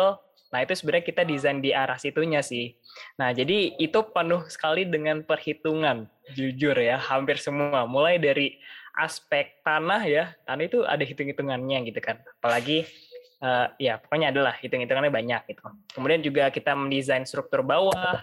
Nah, 0.52 0.60
itu 0.60 0.76
sebenarnya 0.76 1.06
kita 1.08 1.22
desain 1.24 1.64
di 1.64 1.72
arah 1.72 1.96
situnya 1.96 2.44
sih. 2.44 2.76
Nah, 3.16 3.32
jadi 3.32 3.76
itu 3.80 4.00
penuh 4.12 4.46
sekali 4.52 4.84
dengan 4.84 5.24
perhitungan, 5.24 6.12
jujur 6.36 6.76
ya, 6.76 7.00
hampir 7.00 7.40
semua. 7.40 7.88
Mulai 7.88 8.20
dari 8.20 8.60
aspek 9.00 9.64
tanah 9.64 10.04
ya, 10.04 10.36
tanah 10.44 10.64
itu 10.68 10.84
ada 10.84 11.04
hitung-hitungannya 11.08 11.88
gitu 11.88 12.00
kan. 12.04 12.20
Apalagi 12.44 12.84
uh, 13.40 13.72
ya 13.80 14.04
pokoknya 14.04 14.36
adalah 14.36 14.54
hitung-hitungannya 14.60 15.12
banyak 15.12 15.42
gitu. 15.56 15.64
Kemudian 15.96 16.20
juga 16.20 16.52
kita 16.52 16.76
mendesain 16.76 17.24
struktur 17.24 17.64
bawah, 17.64 18.20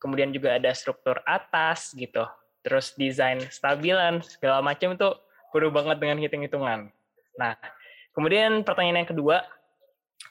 kemudian 0.00 0.30
juga 0.30 0.56
ada 0.56 0.70
struktur 0.72 1.20
atas 1.24 1.92
gitu, 1.96 2.24
terus 2.60 2.92
desain 2.96 3.40
stabilan 3.48 4.20
segala 4.24 4.60
macam 4.60 4.94
itu 4.94 5.08
perlu 5.52 5.72
banget 5.72 5.96
dengan 6.02 6.18
hitung-hitungan. 6.20 6.90
Nah, 7.36 7.54
kemudian 8.12 8.64
pertanyaan 8.64 9.04
yang 9.04 9.10
kedua, 9.10 9.44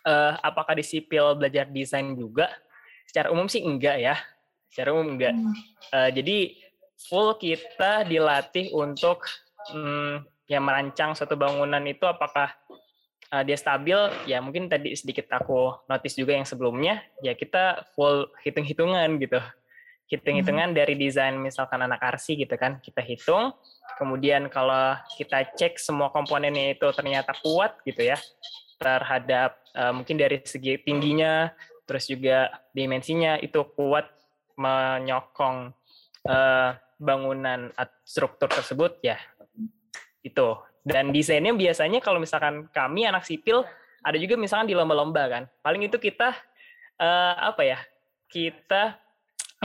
uh, 0.06 0.34
apakah 0.42 0.78
di 0.78 0.86
sipil 0.86 1.38
belajar 1.38 1.70
desain 1.70 2.14
juga? 2.14 2.50
Secara 3.06 3.30
umum 3.30 3.46
sih 3.46 3.62
enggak 3.62 4.02
ya, 4.02 4.16
secara 4.70 4.94
umum 4.94 5.18
enggak. 5.18 5.34
Uh, 5.94 6.10
jadi 6.10 6.58
full 7.10 7.38
kita 7.38 8.06
dilatih 8.08 8.74
untuk 8.74 9.26
um, 9.74 10.22
ya 10.46 10.62
merancang 10.62 11.18
suatu 11.18 11.34
bangunan 11.34 11.82
itu 11.90 12.06
apakah 12.06 12.54
uh, 13.36 13.44
dia 13.44 13.60
stabil 13.60 14.00
ya 14.24 14.40
mungkin 14.40 14.72
tadi 14.72 14.96
sedikit 14.96 15.28
aku 15.36 15.84
notice 15.92 16.16
juga 16.16 16.40
yang 16.40 16.48
sebelumnya 16.48 17.04
ya 17.20 17.36
kita 17.36 17.84
full 17.92 18.32
hitung-hitungan 18.48 19.20
gitu. 19.20 19.44
Hitung-hitungan 20.06 20.70
hmm. 20.72 20.78
dari 20.78 20.94
desain 20.96 21.34
misalkan 21.36 21.82
anak 21.82 22.00
arsi 22.00 22.40
gitu 22.40 22.56
kan 22.56 22.80
kita 22.80 23.04
hitung. 23.04 23.52
Kemudian 24.00 24.48
kalau 24.54 24.96
kita 25.20 25.50
cek 25.58 25.82
semua 25.82 26.14
komponennya 26.14 26.78
itu 26.78 26.88
ternyata 26.96 27.36
kuat 27.44 27.82
gitu 27.84 28.06
ya 28.06 28.18
terhadap 28.80 29.60
uh, 29.76 29.92
mungkin 29.92 30.16
dari 30.16 30.40
segi 30.46 30.78
tingginya 30.84 31.52
terus 31.90 32.06
juga 32.10 32.54
dimensinya 32.74 33.38
itu 33.42 33.66
kuat 33.74 34.10
menyokong 34.56 35.74
uh, 36.30 36.70
bangunan 36.96 37.74
struktur 38.06 38.48
tersebut 38.48 39.02
ya. 39.02 39.18
Itu 40.22 40.62
dan 40.86 41.10
desainnya 41.10 41.50
biasanya 41.50 41.98
kalau 41.98 42.22
misalkan 42.22 42.70
kami 42.70 43.10
anak 43.10 43.26
sipil 43.26 43.66
ada 44.06 44.22
juga 44.22 44.38
misalkan 44.38 44.70
di 44.70 44.78
lomba-lomba 44.78 45.26
kan. 45.26 45.44
Paling 45.66 45.90
itu 45.90 45.98
kita 45.98 46.38
uh, 47.02 47.34
apa 47.42 47.66
ya? 47.66 47.82
Kita 48.30 48.94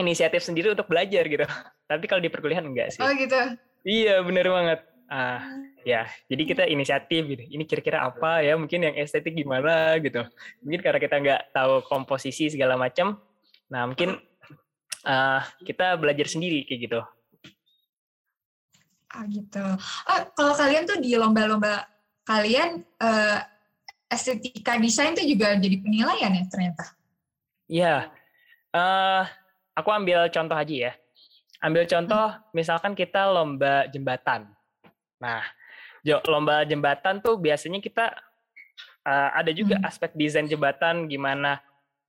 inisiatif 0.01 0.41
sendiri 0.41 0.73
untuk 0.73 0.89
belajar 0.89 1.29
gitu. 1.29 1.45
Tapi 1.91 2.05
kalau 2.09 2.25
di 2.25 2.33
perkuliahan 2.33 2.65
enggak 2.65 2.97
sih. 2.97 3.05
Oh 3.05 3.13
gitu. 3.13 3.37
Iya, 3.85 4.25
bener 4.25 4.49
banget. 4.49 4.81
Ah, 5.13 5.45
ya. 5.85 6.09
Jadi 6.33 6.43
kita 6.49 6.65
inisiatif 6.65 7.29
gitu. 7.29 7.43
Ini 7.53 7.69
kira-kira 7.69 8.01
apa 8.01 8.41
ya? 8.41 8.57
Mungkin 8.57 8.81
yang 8.81 8.95
estetik 8.97 9.37
gimana 9.37 10.01
gitu. 10.01 10.25
Mungkin 10.65 10.81
karena 10.81 11.01
kita 11.05 11.17
nggak 11.21 11.41
tahu 11.53 11.85
komposisi 11.85 12.49
segala 12.49 12.81
macam. 12.81 13.21
Nah, 13.69 13.85
mungkin 13.93 14.17
uh, 15.05 15.45
kita 15.69 16.01
belajar 16.01 16.25
sendiri 16.33 16.65
kayak 16.65 16.81
gitu. 16.89 17.01
Ah 19.11 19.27
gitu. 19.27 19.65
Oh, 20.07 20.21
kalau 20.39 20.55
kalian 20.55 20.87
tuh 20.87 21.03
di 21.03 21.19
lomba-lomba 21.19 21.83
kalian 22.23 22.87
uh, 23.03 23.43
estetika 24.07 24.79
desain 24.79 25.19
tuh 25.19 25.27
juga 25.27 25.59
jadi 25.59 25.77
penilaian 25.83 26.31
ya 26.31 26.45
ternyata. 26.47 26.85
Iya. 27.67 27.97
Uh, 28.71 29.27
aku 29.75 29.91
ambil 29.91 30.31
contoh 30.31 30.55
aja 30.55 30.75
ya. 30.91 30.93
Ambil 31.59 31.91
contoh 31.91 32.27
hmm. 32.31 32.55
misalkan 32.55 32.95
kita 32.95 33.27
lomba 33.27 33.91
jembatan. 33.91 34.47
Nah, 35.19 35.43
lomba 36.31 36.63
jembatan 36.63 37.19
tuh 37.19 37.35
biasanya 37.37 37.83
kita 37.83 38.15
uh, 39.05 39.31
ada 39.35 39.51
juga 39.51 39.83
hmm. 39.83 39.89
aspek 39.91 40.15
desain 40.15 40.47
jembatan 40.47 41.11
gimana 41.11 41.59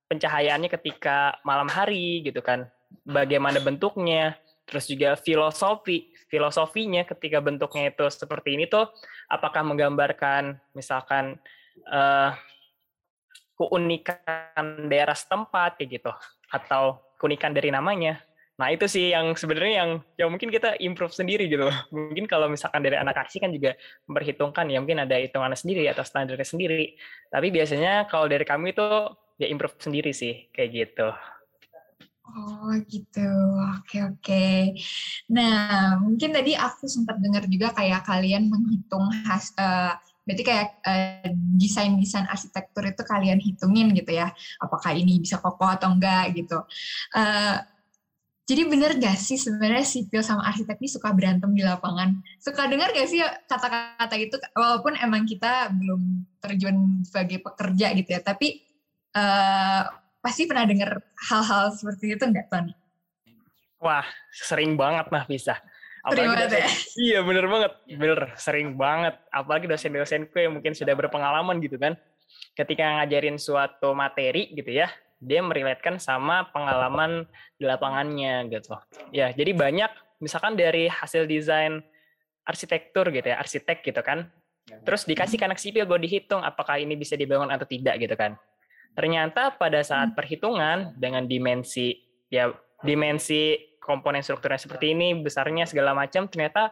pencahayaannya 0.06 0.70
ketika 0.70 1.34
malam 1.42 1.66
hari 1.66 2.22
gitu 2.22 2.38
kan. 2.38 2.70
Bagaimana 3.08 3.56
bentuknya, 3.58 4.36
terus 4.68 4.84
juga 4.84 5.16
filosofi 5.16 6.11
filosofinya 6.32 7.04
ketika 7.04 7.44
bentuknya 7.44 7.92
itu 7.92 8.08
seperti 8.08 8.56
ini 8.56 8.64
tuh 8.64 8.88
apakah 9.28 9.60
menggambarkan 9.60 10.56
misalkan 10.72 11.36
uh, 11.92 12.32
keunikan 13.60 14.88
daerah 14.88 15.12
setempat 15.12 15.76
kayak 15.76 16.00
gitu 16.00 16.12
atau 16.48 17.04
keunikan 17.20 17.52
dari 17.52 17.68
namanya. 17.68 18.24
Nah 18.56 18.72
itu 18.72 18.88
sih 18.88 19.12
yang 19.12 19.36
sebenarnya 19.36 19.84
yang 19.84 19.90
yang 20.16 20.28
mungkin 20.32 20.48
kita 20.48 20.80
improve 20.80 21.12
sendiri 21.12 21.48
gitu 21.52 21.68
mungkin 21.92 22.24
kalau 22.24 22.48
misalkan 22.48 22.80
dari 22.80 22.96
anak 22.96 23.28
aksi 23.28 23.40
kan 23.40 23.52
juga 23.52 23.76
memperhitungkan 24.08 24.72
ya 24.72 24.80
mungkin 24.80 25.04
ada 25.04 25.20
hitungannya 25.20 25.56
sendiri 25.60 25.84
atau 25.92 26.00
standarnya 26.00 26.48
sendiri. 26.48 26.96
Tapi 27.28 27.52
biasanya 27.52 28.08
kalau 28.08 28.24
dari 28.24 28.48
kami 28.48 28.72
itu 28.72 28.88
ya 29.36 29.46
improve 29.52 29.76
sendiri 29.76 30.16
sih 30.16 30.48
kayak 30.48 30.70
gitu 30.72 31.08
Oh 32.22 32.70
gitu, 32.86 33.28
oke 33.82 33.98
oke. 34.14 34.46
Nah 35.34 35.98
mungkin 35.98 36.30
tadi 36.30 36.54
aku 36.54 36.86
sempat 36.86 37.18
dengar 37.18 37.44
juga 37.50 37.74
kayak 37.74 38.06
kalian 38.06 38.46
menghitung 38.46 39.10
has, 39.26 39.50
uh, 39.58 39.98
berarti 40.22 40.42
kayak 40.46 40.68
uh, 40.86 41.28
desain-desain 41.58 42.30
arsitektur 42.30 42.86
itu 42.86 43.02
kalian 43.02 43.42
hitungin 43.42 43.90
gitu 43.90 44.14
ya, 44.14 44.30
apakah 44.62 44.94
ini 44.94 45.18
bisa 45.18 45.42
kokoh 45.42 45.66
atau 45.66 45.90
enggak 45.90 46.30
gitu. 46.38 46.62
Uh, 47.10 47.58
jadi 48.46 48.70
bener 48.70 48.98
gak 49.02 49.18
sih 49.18 49.38
sebenarnya 49.38 49.82
sipil 49.86 50.22
sama 50.22 50.46
arsitek 50.46 50.78
ini 50.78 50.90
suka 50.90 51.10
berantem 51.14 51.50
di 51.54 51.62
lapangan? 51.66 52.22
Suka 52.38 52.70
dengar 52.70 52.94
gak 52.94 53.10
sih 53.10 53.18
kata-kata 53.50 54.14
itu 54.18 54.38
walaupun 54.54 54.94
emang 54.98 55.26
kita 55.26 55.74
belum 55.74 56.22
terjun 56.38 57.02
sebagai 57.02 57.42
pekerja 57.42 57.90
gitu 57.98 58.14
ya, 58.14 58.22
tapi 58.22 58.62
uh, 59.18 60.01
pasti 60.22 60.46
pernah 60.46 60.64
dengar 60.64 61.02
hal-hal 61.28 61.74
seperti 61.74 62.14
itu 62.14 62.22
enggak, 62.22 62.46
Tony? 62.48 62.72
Wah, 63.82 64.06
sering 64.30 64.78
banget 64.78 65.10
nah 65.10 65.26
bisa. 65.26 65.58
Apalagi 66.06 66.30
banget 66.30 66.50
ya? 66.54 66.66
Iya 66.98 67.18
bener 67.26 67.46
banget, 67.50 67.72
bener 67.98 68.20
sering 68.38 68.78
banget. 68.78 69.18
Apalagi 69.34 69.66
dosen-dosenku 69.66 70.34
yang 70.38 70.54
mungkin 70.54 70.74
sudah 70.74 70.94
berpengalaman 70.94 71.58
gitu 71.58 71.78
kan. 71.78 71.98
Ketika 72.54 73.02
ngajarin 73.02 73.38
suatu 73.38 73.90
materi 73.94 74.54
gitu 74.54 74.70
ya, 74.70 74.90
dia 75.22 75.42
meriletkan 75.42 75.98
sama 76.02 76.46
pengalaman 76.50 77.26
di 77.58 77.66
lapangannya 77.66 78.50
gitu. 78.50 78.74
Ya, 79.14 79.30
jadi 79.30 79.54
banyak 79.54 79.90
misalkan 80.18 80.58
dari 80.58 80.90
hasil 80.90 81.26
desain 81.26 81.82
arsitektur 82.42 83.10
gitu 83.14 83.30
ya, 83.30 83.38
arsitek 83.38 83.86
gitu 83.86 84.02
kan. 84.02 84.26
Terus 84.86 85.06
dikasih 85.06 85.38
ke 85.38 85.44
anak 85.46 85.58
sipil 85.58 85.86
gue 85.86 85.98
dihitung 86.02 86.42
apakah 86.42 86.78
ini 86.78 86.94
bisa 86.98 87.14
dibangun 87.14 87.50
atau 87.50 87.66
tidak 87.66 87.98
gitu 87.98 88.14
kan. 88.14 88.34
Ternyata 88.92 89.56
pada 89.56 89.80
saat 89.80 90.12
hmm. 90.12 90.16
perhitungan 90.16 90.76
dengan 91.00 91.24
dimensi 91.24 91.96
ya 92.28 92.52
dimensi 92.84 93.56
komponen 93.80 94.20
strukturnya 94.22 94.60
seperti 94.60 94.92
ini, 94.92 95.16
besarnya 95.18 95.66
segala 95.66 95.96
macam 95.96 96.28
ternyata 96.28 96.70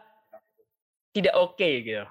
tidak 1.11 1.35
oke 1.35 1.59
okay, 1.59 1.73
gitu. 1.83 2.05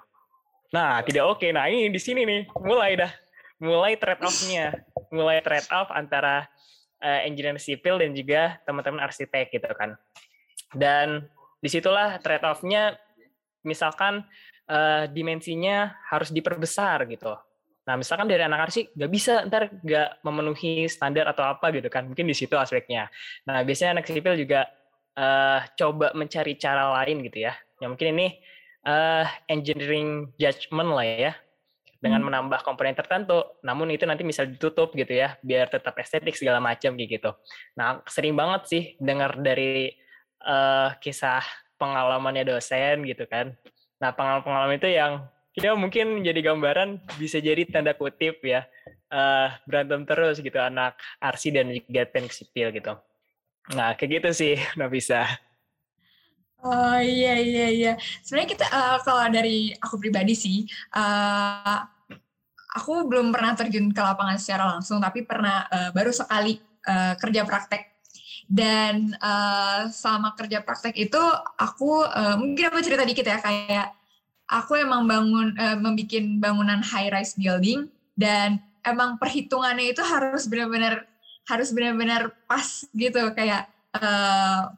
Nah, 0.71 1.03
tidak 1.03 1.25
oke. 1.27 1.41
Okay. 1.41 1.51
Nah, 1.51 1.67
ini 1.67 1.89
di 1.89 2.01
sini 2.01 2.23
nih 2.27 2.43
mulai 2.59 3.01
dah 3.01 3.13
mulai 3.61 3.97
trade 3.97 4.23
off-nya, 4.25 4.73
mulai 5.13 5.45
trade 5.45 5.69
off 5.73 5.93
antara 5.93 6.49
uh, 7.05 7.21
engineer 7.25 7.61
sipil 7.61 8.01
dan 8.01 8.17
juga 8.17 8.57
teman-teman 8.65 9.05
arsitek 9.05 9.53
gitu 9.53 9.69
kan. 9.77 9.97
Dan 10.73 11.29
di 11.61 11.69
situlah 11.69 12.17
trade 12.23 12.45
off-nya 12.47 12.97
misalkan 13.65 14.25
uh, 14.71 15.05
dimensinya 15.13 15.93
harus 16.09 16.33
diperbesar 16.33 17.05
gitu 17.11 17.37
Nah, 17.91 17.99
misalkan 17.99 18.31
dari 18.31 18.47
anak 18.47 18.71
arsi 18.71 18.87
nggak 18.87 19.11
bisa 19.11 19.43
ntar 19.51 19.67
nggak 19.83 20.23
memenuhi 20.23 20.87
standar 20.87 21.27
atau 21.27 21.43
apa 21.43 21.75
gitu 21.75 21.91
kan, 21.91 22.07
mungkin 22.07 22.23
di 22.23 22.39
situ 22.39 22.55
aspeknya. 22.55 23.11
Nah, 23.51 23.67
biasanya 23.67 23.99
anak 23.99 24.07
sipil 24.07 24.39
juga 24.39 24.71
uh, 25.19 25.67
coba 25.75 26.15
mencari 26.15 26.55
cara 26.55 26.87
lain 27.03 27.27
gitu 27.27 27.51
ya. 27.51 27.59
Ya 27.83 27.91
mungkin 27.91 28.15
ini 28.15 28.39
uh, 28.87 29.27
engineering 29.51 30.31
judgment 30.39 30.95
lah 30.95 31.03
ya, 31.03 31.33
dengan 31.99 32.23
hmm. 32.23 32.31
menambah 32.31 32.63
komponen 32.63 32.95
tertentu. 32.95 33.43
Namun 33.67 33.91
itu 33.91 34.07
nanti 34.07 34.23
bisa 34.23 34.47
ditutup 34.47 34.95
gitu 34.95 35.11
ya, 35.11 35.35
biar 35.43 35.67
tetap 35.67 35.99
estetik 35.99 36.39
segala 36.39 36.63
macam 36.63 36.95
kayak 36.95 37.11
gitu. 37.11 37.35
Nah, 37.75 38.07
sering 38.07 38.39
banget 38.39 38.71
sih 38.71 38.83
dengar 39.03 39.35
dari 39.35 39.99
uh, 40.47 40.95
kisah 41.03 41.43
pengalamannya 41.75 42.47
dosen 42.47 43.03
gitu 43.03 43.27
kan. 43.27 43.51
Nah, 43.99 44.15
pengalaman-pengalaman 44.15 44.79
itu 44.79 44.95
yang 44.95 45.27
ya 45.59 45.75
mungkin 45.75 46.23
menjadi 46.23 46.53
gambaran 46.53 47.03
bisa 47.19 47.43
jadi 47.43 47.67
tanda 47.67 47.95
kutip 47.99 48.39
ya 48.47 48.67
uh, 49.11 49.51
berantem 49.67 50.07
terus 50.07 50.39
gitu 50.39 50.59
anak 50.63 50.97
arsi 51.19 51.51
dan 51.51 51.75
juga 51.75 52.07
sipil 52.31 52.71
gitu. 52.71 52.95
Nah 53.75 53.95
kayak 53.99 54.23
gitu 54.23 54.31
sih 54.33 54.55
bisa. 54.95 55.27
Oh 56.61 57.01
iya 57.01 57.41
iya 57.41 57.67
iya. 57.73 57.93
Sebenarnya 58.21 58.51
kita 58.53 58.67
uh, 58.69 58.99
kalau 59.01 59.25
dari 59.33 59.73
aku 59.81 59.97
pribadi 59.97 60.37
sih, 60.37 60.69
uh, 60.93 61.81
aku 62.77 63.09
belum 63.09 63.33
pernah 63.33 63.57
terjun 63.57 63.89
ke 63.89 64.01
lapangan 64.01 64.37
secara 64.37 64.77
langsung, 64.77 65.01
tapi 65.01 65.25
pernah 65.25 65.65
uh, 65.73 65.89
baru 65.97 66.13
sekali 66.13 66.61
uh, 66.85 67.17
kerja 67.17 67.49
praktek. 67.49 67.89
Dan 68.51 69.15
uh, 69.23 69.89
selama 69.89 70.37
kerja 70.37 70.61
praktek 70.61 71.01
itu, 71.01 71.23
aku 71.57 72.05
uh, 72.05 72.37
mungkin 72.37 72.69
aku 72.69 72.85
cerita 72.85 73.09
dikit 73.09 73.25
ya 73.25 73.39
kayak 73.41 74.00
aku 74.51 74.75
emang 74.83 75.07
bangun 75.07 75.55
uh, 75.55 75.79
membuat 75.79 76.27
bangunan 76.43 76.83
high 76.83 77.09
rise 77.15 77.39
building 77.39 77.87
dan 78.19 78.59
emang 78.83 79.17
perhitungannya 79.17 79.95
itu 79.95 80.03
harus 80.03 80.51
benar-benar 80.51 81.07
harus 81.47 81.71
benar-benar 81.71 82.35
pas 82.51 82.85
gitu. 82.91 83.23
Kayak 83.33 83.71
uh, 83.95 84.75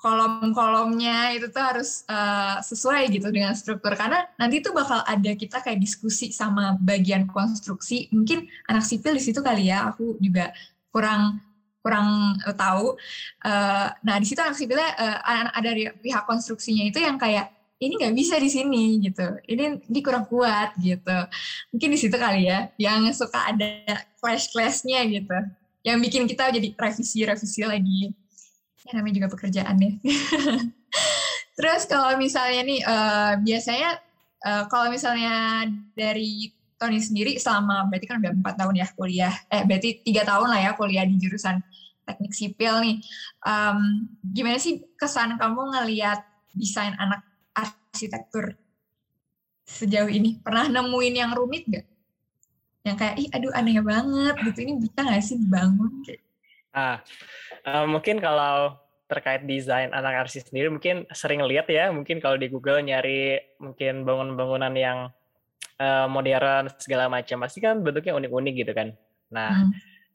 kolom-kolomnya 0.00 1.36
itu 1.36 1.52
tuh 1.52 1.60
harus 1.60 2.04
uh, 2.08 2.60
sesuai 2.60 3.08
gitu 3.12 3.28
dengan 3.32 3.52
struktur. 3.56 3.96
Karena 3.96 4.24
nanti 4.36 4.64
tuh 4.64 4.72
bakal 4.72 5.04
ada 5.04 5.32
kita 5.36 5.60
kayak 5.60 5.80
diskusi 5.80 6.32
sama 6.32 6.76
bagian 6.80 7.28
konstruksi. 7.28 8.08
Mungkin 8.12 8.48
anak 8.68 8.84
sipil 8.84 9.16
di 9.16 9.22
situ 9.24 9.40
kali 9.44 9.68
ya 9.68 9.92
aku 9.92 10.16
juga 10.20 10.52
kurang 10.92 11.40
kurang 11.80 12.36
tahu. 12.60 12.96
Uh, 13.44 13.88
nah 14.04 14.16
di 14.20 14.28
situ 14.28 14.40
anak 14.40 14.56
sipilnya 14.56 14.92
uh, 15.00 15.48
ada 15.52 15.70
pihak 16.00 16.24
konstruksinya 16.28 16.84
itu 16.88 17.00
yang 17.00 17.16
kayak 17.16 17.59
ini 17.80 17.96
nggak 17.96 18.14
bisa 18.14 18.36
di 18.36 18.52
sini 18.52 19.00
gitu. 19.00 19.24
Ini 19.48 19.88
ini 19.88 20.00
kurang 20.04 20.28
kuat 20.28 20.76
gitu. 20.76 21.16
Mungkin 21.72 21.88
di 21.88 21.98
situ 21.98 22.12
kali 22.12 22.44
ya 22.46 22.68
yang 22.76 23.08
suka 23.16 23.56
ada 23.56 24.04
clash 24.20 24.52
clashnya 24.52 25.00
gitu. 25.08 25.32
Yang 25.80 25.96
bikin 26.04 26.22
kita 26.28 26.52
jadi 26.52 26.68
revisi 26.76 27.24
revisi 27.24 27.64
lagi. 27.64 28.12
Ya 28.84 29.00
namanya 29.00 29.24
juga 29.24 29.28
pekerjaan 29.32 29.80
ya. 29.80 29.92
Terus 31.56 31.88
kalau 31.88 32.20
misalnya 32.20 32.60
nih 32.68 32.80
uh, 32.84 33.32
biasanya 33.40 33.90
uh, 34.44 34.64
kalau 34.68 34.92
misalnya 34.92 35.64
dari 35.96 36.52
Tony 36.76 37.00
sendiri 37.00 37.36
selama 37.40 37.88
berarti 37.88 38.08
kan 38.08 38.20
udah 38.20 38.32
empat 38.40 38.54
tahun 38.56 38.80
ya 38.80 38.88
kuliah 38.96 39.34
eh 39.52 39.68
berarti 39.68 40.00
tiga 40.00 40.24
tahun 40.24 40.48
lah 40.48 40.60
ya 40.64 40.70
kuliah 40.76 41.04
di 41.04 41.16
jurusan 41.16 41.60
teknik 42.04 42.36
sipil 42.36 42.76
nih. 42.84 43.00
Um, 43.40 44.04
gimana 44.20 44.60
sih 44.60 44.84
kesan 45.00 45.40
kamu 45.40 45.80
ngelihat 45.80 46.20
desain 46.52 46.92
anak 47.00 47.29
arsitektur 47.90 48.54
sejauh 49.66 50.08
ini? 50.10 50.38
Pernah 50.38 50.70
nemuin 50.70 51.14
yang 51.14 51.30
rumit 51.34 51.66
gak? 51.66 51.86
Yang 52.86 52.96
kayak, 52.96 53.14
ih 53.20 53.28
aduh 53.34 53.52
aneh 53.52 53.76
banget 53.82 54.34
gitu, 54.46 54.58
ini 54.64 54.72
bisa 54.80 54.98
gak 55.04 55.20
sih 55.20 55.36
dibangun? 55.36 55.92
Ah, 56.72 57.02
uh, 57.66 57.84
mungkin 57.84 58.22
kalau 58.22 58.78
terkait 59.10 59.42
desain 59.42 59.90
anak 59.90 60.22
arsi 60.22 60.38
sendiri 60.38 60.70
mungkin 60.70 61.02
sering 61.10 61.42
lihat 61.42 61.66
ya, 61.66 61.90
mungkin 61.90 62.22
kalau 62.22 62.38
di 62.38 62.46
Google 62.46 62.78
nyari 62.78 63.42
mungkin 63.58 64.06
bangunan-bangunan 64.06 64.70
yang 64.78 64.98
uh, 65.82 66.06
modern 66.06 66.70
segala 66.78 67.10
macam, 67.10 67.42
pasti 67.42 67.58
kan 67.58 67.82
bentuknya 67.82 68.14
unik-unik 68.14 68.54
gitu 68.54 68.72
kan. 68.72 68.94
Nah, 69.34 69.66
hmm. 69.66 69.70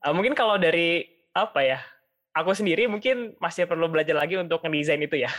uh, 0.08 0.13
mungkin 0.15 0.32
kalau 0.32 0.55
dari 0.55 1.03
apa 1.36 1.59
ya, 1.59 1.79
aku 2.31 2.55
sendiri 2.55 2.88
mungkin 2.88 3.35
masih 3.38 3.68
perlu 3.68 3.92
belajar 3.92 4.16
lagi 4.16 4.40
untuk 4.40 4.64
ngedesain 4.64 5.03
itu 5.03 5.22
ya. 5.27 5.31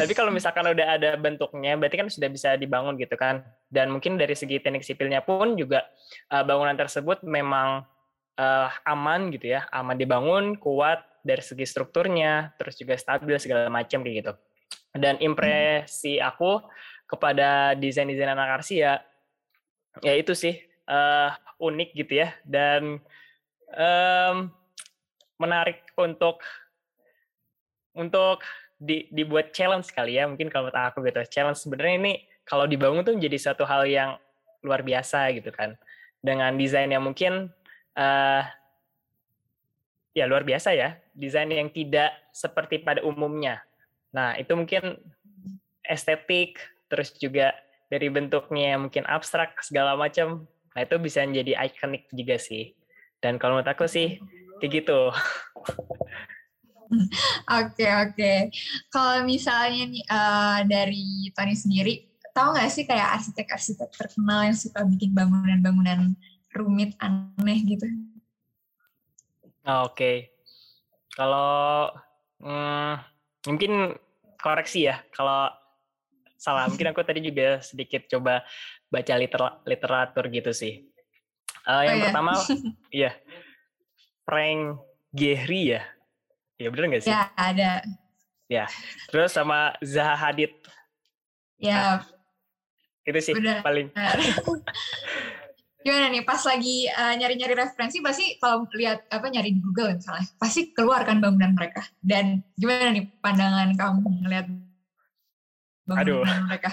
Tapi 0.00 0.12
kalau 0.16 0.30
misalkan 0.34 0.66
udah 0.66 0.86
ada 0.98 1.10
bentuknya, 1.16 1.76
berarti 1.76 1.96
kan 2.00 2.08
sudah 2.08 2.28
bisa 2.30 2.54
dibangun 2.56 2.96
gitu 2.96 3.14
kan. 3.14 3.44
Dan 3.70 3.90
mungkin 3.94 4.16
dari 4.16 4.34
segi 4.34 4.58
teknik 4.58 4.82
sipilnya 4.82 5.22
pun 5.22 5.54
juga 5.54 5.86
uh, 6.32 6.42
bangunan 6.42 6.74
tersebut 6.74 7.22
memang 7.22 7.84
uh, 8.40 8.68
aman 8.86 9.30
gitu 9.34 9.54
ya, 9.54 9.66
aman 9.70 9.96
dibangun, 9.96 10.56
kuat 10.56 11.02
dari 11.20 11.44
segi 11.44 11.68
strukturnya, 11.68 12.56
terus 12.56 12.80
juga 12.80 12.96
stabil 12.96 13.36
segala 13.36 13.68
macam 13.68 14.00
kayak 14.00 14.16
gitu. 14.24 14.32
Dan 14.96 15.20
impresi 15.22 16.18
aku 16.18 16.64
kepada 17.06 17.74
desain-desain 17.78 18.30
anak 18.30 18.62
arsi 18.62 18.82
ya, 18.82 19.02
ya 19.98 20.14
itu 20.14 20.32
sih 20.34 20.54
uh, 20.86 21.30
unik 21.60 21.90
gitu 21.94 22.22
ya 22.22 22.32
dan 22.46 23.02
um, 23.74 24.36
menarik 25.40 25.82
untuk 25.96 26.40
untuk 27.96 28.44
di, 28.80 29.04
dibuat 29.12 29.52
challenge 29.52 29.92
kali 29.92 30.16
ya. 30.16 30.24
Mungkin 30.24 30.48
kalau 30.48 30.72
menurut 30.72 30.80
aku 30.80 31.04
gitu 31.04 31.20
challenge. 31.28 31.60
Sebenarnya 31.60 31.94
ini 32.00 32.12
kalau 32.48 32.64
dibangun 32.64 33.04
tuh 33.04 33.12
menjadi 33.12 33.52
satu 33.52 33.68
hal 33.68 33.84
yang 33.84 34.16
luar 34.64 34.80
biasa 34.80 35.28
gitu 35.36 35.52
kan. 35.52 35.76
Dengan 36.24 36.56
desain 36.56 36.88
yang 36.88 37.04
mungkin 37.04 37.52
uh, 37.94 38.42
ya 40.16 40.24
luar 40.24 40.48
biasa 40.48 40.72
ya. 40.72 40.96
Desain 41.12 41.52
yang 41.52 41.68
tidak 41.68 42.16
seperti 42.32 42.80
pada 42.80 43.04
umumnya. 43.04 43.60
Nah 44.16 44.40
itu 44.40 44.56
mungkin 44.56 44.96
estetik 45.84 46.56
terus 46.88 47.12
juga 47.20 47.52
dari 47.92 48.08
bentuknya 48.08 48.80
mungkin 48.80 49.04
abstrak 49.04 49.60
segala 49.60 49.94
macam. 49.94 50.48
Nah 50.72 50.80
itu 50.80 50.96
bisa 50.96 51.20
menjadi 51.28 51.68
ikonik 51.68 52.08
juga 52.16 52.40
sih. 52.40 52.72
Dan 53.20 53.36
kalau 53.36 53.60
menurut 53.60 53.68
aku 53.68 53.84
sih 53.84 54.16
kayak 54.64 54.72
gitu 54.80 55.12
Oke 57.62 57.86
oke. 57.86 58.32
Kalau 58.90 59.22
misalnya 59.22 59.86
nih 59.86 60.04
uh, 60.10 60.60
dari 60.66 61.30
Tony 61.34 61.54
sendiri, 61.54 61.94
tahu 62.34 62.54
nggak 62.54 62.70
sih 62.70 62.84
kayak 62.86 63.20
arsitek-arsitek 63.20 63.90
terkenal 63.94 64.50
yang 64.50 64.56
suka 64.58 64.82
bikin 64.86 65.14
bangunan-bangunan 65.14 66.14
rumit 66.54 66.94
aneh 66.98 67.58
gitu? 67.66 67.86
Oke. 69.66 69.94
Okay. 69.94 70.16
Kalau 71.14 71.90
hmm, 72.42 72.94
mungkin 73.46 73.94
koreksi 74.38 74.90
ya. 74.90 75.02
Kalau 75.14 75.50
salah, 76.40 76.66
mungkin 76.70 76.90
aku 76.90 77.02
tadi 77.06 77.22
juga 77.22 77.60
sedikit 77.62 78.06
coba 78.08 78.42
baca 78.90 79.14
liter 79.14 79.40
literatur 79.66 80.24
gitu 80.32 80.50
sih. 80.50 80.86
Uh, 81.68 81.84
yang 81.84 81.98
oh, 82.00 82.02
pertama, 82.08 82.32
iya, 82.94 83.12
Frank 84.24 84.80
Gehry 85.12 85.76
ya 85.76 85.82
Ya 86.60 86.68
bener 86.68 86.84
gak 86.92 87.02
sih? 87.08 87.08
Ya 87.08 87.32
ada. 87.32 87.80
Ya. 88.52 88.68
Terus 89.08 89.32
sama 89.32 89.72
Zaha 89.80 90.12
Hadid. 90.12 90.52
Ya. 91.56 92.04
Nah, 92.04 92.04
itu 93.08 93.20
sih 93.24 93.32
bener. 93.32 93.64
paling. 93.64 93.88
Gimana 95.80 96.12
nih 96.12 96.20
pas 96.28 96.44
lagi 96.44 96.84
nyari 96.92 97.16
nyari-nyari 97.40 97.54
referensi 97.56 98.04
pasti 98.04 98.36
kalau 98.36 98.68
lihat 98.76 99.08
apa 99.08 99.32
nyari 99.32 99.56
di 99.56 99.64
Google 99.64 99.96
misalnya 99.96 100.28
pasti 100.36 100.76
keluar 100.76 101.08
kan 101.08 101.24
bangunan 101.24 101.56
mereka 101.56 101.80
dan 102.04 102.44
gimana 102.60 102.92
nih 102.92 103.08
pandangan 103.24 103.72
kamu 103.72 104.08
melihat 104.20 104.46
bangunan 105.88 106.04
Aduh. 106.04 106.44
mereka? 106.44 106.70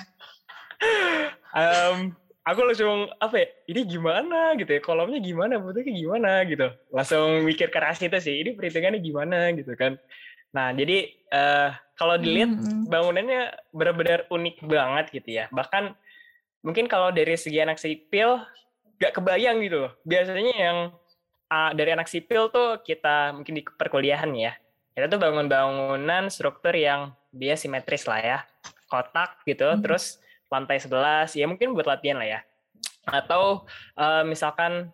um, 1.55 2.11
aku 2.47 2.63
langsung 2.63 3.11
apa 3.19 3.35
ya? 3.43 3.47
Ini 3.67 3.81
gimana? 3.83 4.55
Gitu 4.55 4.71
ya. 4.71 4.79
Kolomnya 4.79 5.19
gimana? 5.19 5.59
Bentuknya 5.59 5.93
gimana? 5.93 6.31
Gitu. 6.47 6.67
Langsung 6.95 7.43
mikir 7.43 7.67
keras 7.67 7.99
itu 7.99 8.15
sih. 8.23 8.39
Ini 8.39 8.55
perhitungannya 8.55 9.03
gimana? 9.03 9.51
Gitu 9.51 9.75
kan. 9.75 9.99
Nah 10.55 10.71
jadi 10.71 11.11
uh, 11.35 11.75
kalau 11.99 12.15
dilihat 12.15 12.55
hmm. 12.55 12.87
bangunannya 12.87 13.51
benar-benar 13.75 14.19
unik 14.31 14.63
banget 14.63 15.05
gitu 15.11 15.29
ya. 15.43 15.45
Bahkan 15.51 15.91
mungkin 16.63 16.87
kalau 16.87 17.11
dari 17.11 17.35
segi 17.35 17.59
anak 17.59 17.77
sipil 17.77 18.39
gak 18.97 19.19
kebayang 19.19 19.59
gitu 19.59 19.87
loh. 19.87 19.93
Biasanya 20.07 20.53
yang 20.55 20.77
uh, 21.51 21.71
dari 21.75 21.91
anak 21.91 22.07
sipil 22.07 22.47
tuh 22.47 22.79
kita 22.81 23.35
mungkin 23.35 23.59
di 23.59 23.63
perkuliahan 23.67 24.31
ya. 24.33 24.55
Kita 24.95 25.11
tuh 25.11 25.21
bangun-bangunan 25.21 26.31
struktur 26.33 26.73
yang 26.73 27.13
dia 27.29 27.53
simetris 27.59 28.07
lah 28.07 28.21
ya. 28.23 28.39
Kotak 28.87 29.43
gitu 29.43 29.67
hmm. 29.67 29.83
terus 29.83 30.23
lantai 30.47 30.79
11 30.79 31.35
ya 31.35 31.45
mungkin 31.45 31.75
buat 31.75 31.87
latihan 31.87 32.19
lah 32.19 32.27
ya. 32.27 32.39
Atau 33.07 33.67
uh, 33.95 34.23
misalkan 34.27 34.91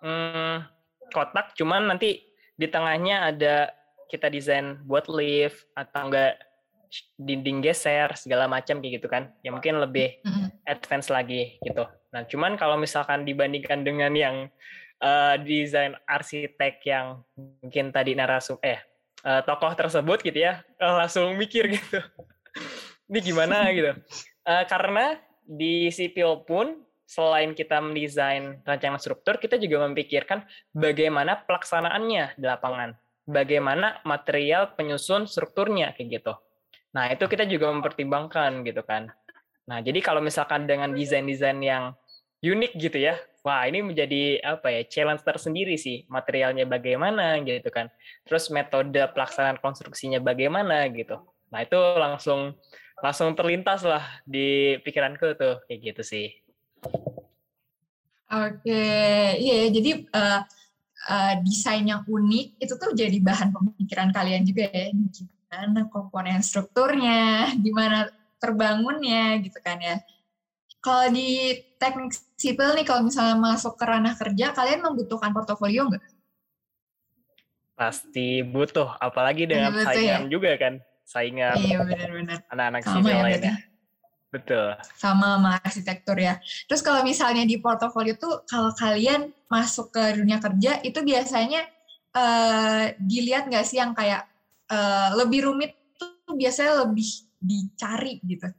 hmm, 0.00 0.64
kotak 1.12 1.56
cuman 1.56 1.88
nanti 1.88 2.24
di 2.54 2.66
tengahnya 2.68 3.32
ada 3.32 3.72
kita 4.08 4.28
desain 4.30 4.78
buat 4.84 5.08
lift 5.08 5.64
atau 5.74 6.08
enggak 6.08 6.38
dinding 7.18 7.58
geser 7.58 8.14
segala 8.14 8.46
macam 8.46 8.78
kayak 8.78 9.02
gitu 9.02 9.08
kan. 9.10 9.32
Ya 9.42 9.50
mungkin 9.50 9.82
lebih 9.82 10.20
advance 10.70 11.10
lagi 11.10 11.58
gitu. 11.64 11.84
Nah 12.14 12.22
cuman 12.28 12.54
kalau 12.54 12.78
misalkan 12.78 13.26
dibandingkan 13.26 13.82
dengan 13.82 14.12
yang 14.14 14.36
uh, 15.02 15.34
desain 15.40 15.98
arsitek 16.06 16.84
yang 16.86 17.20
mungkin 17.34 17.90
tadi 17.90 18.14
narasum 18.14 18.60
eh 18.62 18.78
uh, 19.26 19.42
tokoh 19.42 19.74
tersebut 19.74 20.22
gitu 20.22 20.38
ya 20.38 20.62
langsung 20.78 21.34
mikir 21.34 21.74
gitu. 21.74 21.98
Ini 23.10 23.20
gimana 23.20 23.68
gitu 23.74 23.92
Uh, 24.44 24.64
karena 24.68 25.16
di 25.44 25.88
sipil 25.88 26.44
pun 26.44 26.80
selain 27.04 27.52
kita 27.52 27.80
mendesain 27.80 28.60
rancangan 28.64 29.00
struktur, 29.00 29.36
kita 29.40 29.60
juga 29.60 29.84
memikirkan 29.88 30.44
bagaimana 30.72 31.36
pelaksanaannya 31.44 32.36
di 32.36 32.44
lapangan, 32.44 32.96
bagaimana 33.28 34.00
material 34.04 34.72
penyusun 34.76 35.28
strukturnya 35.28 35.92
kayak 35.96 36.20
gitu. 36.20 36.32
Nah 36.96 37.08
itu 37.12 37.24
kita 37.24 37.44
juga 37.48 37.72
mempertimbangkan 37.72 38.64
gitu 38.64 38.84
kan. 38.84 39.12
Nah 39.68 39.80
jadi 39.80 40.00
kalau 40.04 40.20
misalkan 40.20 40.68
dengan 40.68 40.92
desain-desain 40.92 41.60
yang 41.60 41.96
unik 42.44 42.72
gitu 42.76 43.00
ya, 43.00 43.16
wah 43.44 43.68
ini 43.68 43.84
menjadi 43.84 44.40
apa 44.40 44.72
ya 44.72 44.82
challenge 44.88 45.20
tersendiri 45.20 45.76
sih 45.76 46.08
materialnya 46.08 46.64
bagaimana 46.64 47.36
gitu 47.44 47.68
kan 47.68 47.92
terus 48.24 48.48
metode 48.48 48.96
pelaksanaan 49.12 49.60
konstruksinya 49.60 50.18
bagaimana 50.18 50.88
gitu 50.88 51.20
nah 51.52 51.60
itu 51.60 51.76
langsung 51.76 52.56
langsung 53.02 53.34
terlintas 53.34 53.82
lah 53.82 54.04
di 54.22 54.78
pikiranku 54.82 55.34
tuh 55.34 55.62
kayak 55.66 55.80
gitu 55.94 56.02
sih 56.02 56.28
oke 58.30 58.84
iya 59.38 59.70
jadi 59.70 59.90
uh, 60.14 60.40
uh, 61.10 61.34
desain 61.42 61.84
yang 61.86 62.06
unik 62.06 62.60
itu 62.60 62.74
tuh 62.76 62.90
jadi 62.94 63.18
bahan 63.18 63.50
pemikiran 63.50 64.14
kalian 64.14 64.46
juga 64.46 64.70
ya 64.70 64.90
gimana 64.92 65.86
komponen 65.90 66.40
strukturnya 66.42 67.50
gimana 67.58 68.10
terbangunnya 68.38 69.38
gitu 69.42 69.58
kan 69.64 69.80
ya 69.80 69.98
kalau 70.84 71.08
di 71.08 71.56
teknik 71.80 72.12
sipil 72.36 72.76
nih, 72.76 72.84
kalau 72.84 73.08
misalnya 73.08 73.40
masuk 73.40 73.72
ke 73.80 73.88
ranah 73.88 74.12
kerja, 74.20 74.52
kalian 74.52 74.84
membutuhkan 74.84 75.32
portofolio 75.32 75.88
nggak? 75.88 76.04
Pasti 77.72 78.44
butuh, 78.44 78.92
apalagi 79.00 79.48
dengan 79.48 79.72
butuh, 79.72 79.88
saingan 79.88 80.28
ya? 80.28 80.30
juga 80.30 80.52
kan, 80.60 80.84
saingan 81.04 81.56
iya, 81.60 81.84
benar-benar. 81.84 82.38
anak-anak 82.48 82.82
sipil 82.82 83.12
ya, 83.12 83.22
lainnya. 83.22 83.54
Betul. 84.34 84.74
Sama 84.98 85.38
sama 85.38 85.50
arsitektur 85.62 86.18
ya. 86.18 86.42
Terus 86.66 86.82
kalau 86.82 87.06
misalnya 87.06 87.46
di 87.46 87.62
portofolio 87.62 88.18
tuh, 88.18 88.42
kalau 88.50 88.74
kalian 88.74 89.30
masuk 89.46 89.94
ke 89.94 90.18
dunia 90.18 90.42
kerja, 90.42 90.82
itu 90.82 90.98
biasanya 91.06 91.62
uh, 92.18 92.90
dilihat 92.98 93.46
nggak 93.46 93.62
sih 93.62 93.78
yang 93.78 93.94
kayak 93.94 94.26
uh, 94.74 95.14
lebih 95.14 95.46
rumit 95.46 95.78
tuh 95.94 96.34
biasanya 96.34 96.82
lebih 96.82 97.06
dicari 97.38 98.18
gitu? 98.26 98.50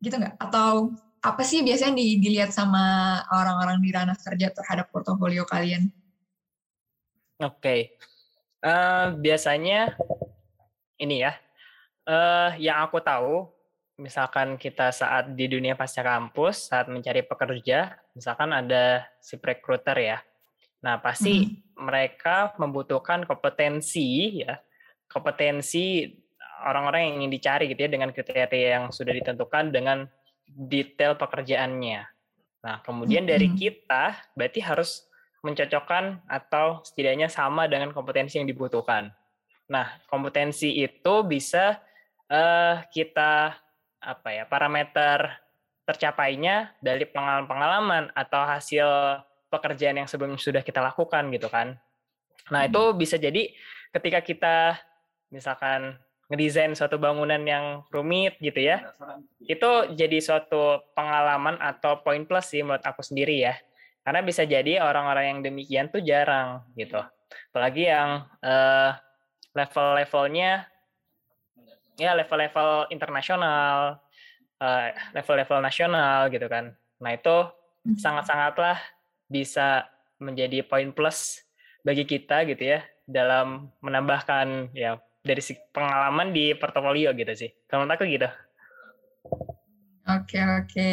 Gitu 0.00 0.14
nggak? 0.16 0.40
Atau 0.40 0.96
apa 1.22 1.42
sih 1.44 1.60
biasanya 1.60 2.00
dilihat 2.00 2.50
sama 2.50 3.20
orang-orang 3.30 3.78
di 3.84 3.92
ranah 3.92 4.16
kerja 4.16 4.48
terhadap 4.48 4.88
portofolio 4.88 5.44
kalian? 5.44 5.92
Oke, 7.42 7.58
okay. 7.58 7.80
uh, 8.62 8.70
eh, 8.70 9.06
biasanya 9.18 9.98
ini 11.02 11.26
ya, 11.26 11.34
uh, 12.06 12.50
yang 12.58 12.82
aku 12.84 13.02
tahu, 13.02 13.46
misalkan 14.00 14.58
kita 14.58 14.90
saat 14.90 15.34
di 15.34 15.46
dunia 15.46 15.76
pasca 15.78 16.02
kampus, 16.02 16.72
saat 16.72 16.88
mencari 16.88 17.22
pekerja, 17.22 17.98
misalkan 18.16 18.50
ada 18.50 19.06
si 19.22 19.38
recruiter 19.38 19.96
ya, 19.98 20.18
nah 20.82 20.98
pasti 20.98 21.46
hmm. 21.46 21.82
mereka 21.82 22.56
membutuhkan 22.58 23.26
kompetensi 23.28 24.42
ya, 24.42 24.58
kompetensi 25.06 26.08
orang-orang 26.62 27.00
yang 27.10 27.14
ingin 27.22 27.32
dicari 27.34 27.64
gitu 27.70 27.80
ya 27.86 27.90
dengan 27.90 28.10
kriteria 28.14 28.68
yang 28.78 28.84
sudah 28.94 29.12
ditentukan 29.12 29.74
dengan 29.74 30.06
detail 30.46 31.18
pekerjaannya. 31.18 32.06
Nah, 32.62 32.78
kemudian 32.86 33.26
dari 33.26 33.50
kita 33.50 34.14
berarti 34.38 34.62
harus 34.62 35.10
mencocokkan 35.42 36.22
atau 36.30 36.86
setidaknya 36.86 37.26
sama 37.26 37.66
dengan 37.66 37.90
kompetensi 37.90 38.38
yang 38.38 38.46
dibutuhkan. 38.46 39.10
Nah, 39.66 39.98
kompetensi 40.06 40.70
itu 40.78 41.14
bisa 41.26 41.82
uh, 42.32 42.80
kita 42.88 43.60
apa 44.02 44.28
ya 44.32 44.44
parameter 44.48 45.36
tercapainya 45.84 46.72
dari 46.80 47.04
pengalaman-pengalaman 47.04 48.10
atau 48.16 48.42
hasil 48.48 48.88
pekerjaan 49.52 50.00
yang 50.00 50.08
sebelumnya 50.08 50.40
sudah 50.40 50.64
kita 50.64 50.80
lakukan 50.80 51.28
gitu 51.28 51.52
kan. 51.52 51.76
Nah, 52.48 52.66
itu 52.66 52.96
bisa 52.96 53.20
jadi 53.20 53.52
ketika 53.92 54.24
kita 54.24 54.56
misalkan 55.28 56.00
ngedesain 56.32 56.72
suatu 56.72 56.96
bangunan 56.96 57.38
yang 57.44 57.84
rumit 57.92 58.40
gitu 58.40 58.56
ya. 58.56 58.96
Itu 59.44 59.92
jadi 59.92 60.16
suatu 60.24 60.80
pengalaman 60.96 61.60
atau 61.60 62.00
poin 62.00 62.24
plus 62.24 62.48
sih 62.48 62.64
menurut 62.64 62.82
aku 62.82 63.04
sendiri 63.04 63.44
ya. 63.44 63.54
Karena 64.02 64.24
bisa 64.24 64.48
jadi 64.48 64.80
orang-orang 64.80 65.24
yang 65.28 65.38
demikian 65.44 65.92
tuh 65.92 66.00
jarang 66.00 66.64
gitu. 66.74 66.98
Apalagi 67.52 67.86
yang 67.92 68.24
uh, 68.40 68.96
level-levelnya 69.52 70.71
ya 71.96 72.16
level-level 72.16 72.88
internasional, 72.88 74.00
uh, 74.62 74.86
level-level 75.12 75.58
nasional 75.60 76.28
gitu 76.32 76.46
kan. 76.46 76.72
Nah, 77.02 77.10
itu 77.12 77.36
hmm. 77.86 77.98
sangat-sangatlah 77.98 78.78
bisa 79.26 79.88
menjadi 80.22 80.62
poin 80.62 80.94
plus 80.94 81.42
bagi 81.82 82.06
kita 82.06 82.46
gitu 82.46 82.78
ya 82.78 82.80
dalam 83.08 83.74
menambahkan 83.82 84.70
ya 84.70 85.02
dari 85.22 85.42
pengalaman 85.74 86.30
di 86.30 86.54
portofolio 86.54 87.10
gitu 87.14 87.32
sih. 87.34 87.50
Kalau 87.66 87.86
menurut 87.86 87.98
aku 87.98 88.06
gitu. 88.06 88.28
Oke 90.02 90.38
oke. 90.42 90.90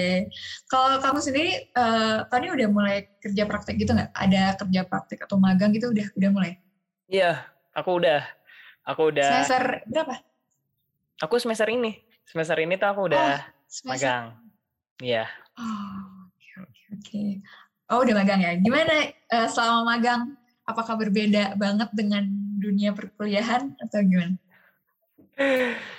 Kalau 0.69 1.01
kamu 1.01 1.19
sendiri 1.19 1.73
uh, 1.73 2.29
tadi 2.29 2.53
udah 2.53 2.67
mulai 2.69 3.09
kerja 3.17 3.43
praktek 3.49 3.81
gitu 3.81 3.97
nggak? 3.97 4.13
Ada 4.13 4.53
kerja 4.61 4.81
praktek 4.85 5.25
atau 5.25 5.41
magang 5.41 5.73
gitu 5.73 5.89
udah 5.89 6.07
udah 6.13 6.29
mulai? 6.29 6.51
Iya, 7.09 7.41
aku 7.73 7.97
udah. 7.97 8.21
Aku 8.85 9.09
udah. 9.09 9.29
Semester 9.45 9.81
berapa? 9.89 10.28
Aku 11.19 11.35
semester 11.35 11.67
ini. 11.67 11.99
Semester 12.23 12.55
ini 12.63 12.79
tuh 12.79 12.87
aku 12.87 13.11
udah 13.11 13.19
oh, 13.19 13.39
magang. 13.91 14.39
Iya. 15.03 15.27
Oh, 15.59 16.31
oke 16.31 16.49
oke 16.63 16.81
oke. 16.95 17.23
Oh 17.91 17.99
udah 18.07 18.15
magang 18.15 18.39
ya. 18.39 18.55
Gimana 18.55 19.11
uh, 19.35 19.47
selama 19.51 19.83
magang? 19.83 20.39
Apakah 20.63 20.95
berbeda 20.95 21.57
banget 21.57 21.89
dengan 21.91 22.23
dunia 22.61 22.93
perkuliahan 22.93 23.73
atau 23.81 23.99
gimana? 24.05 24.37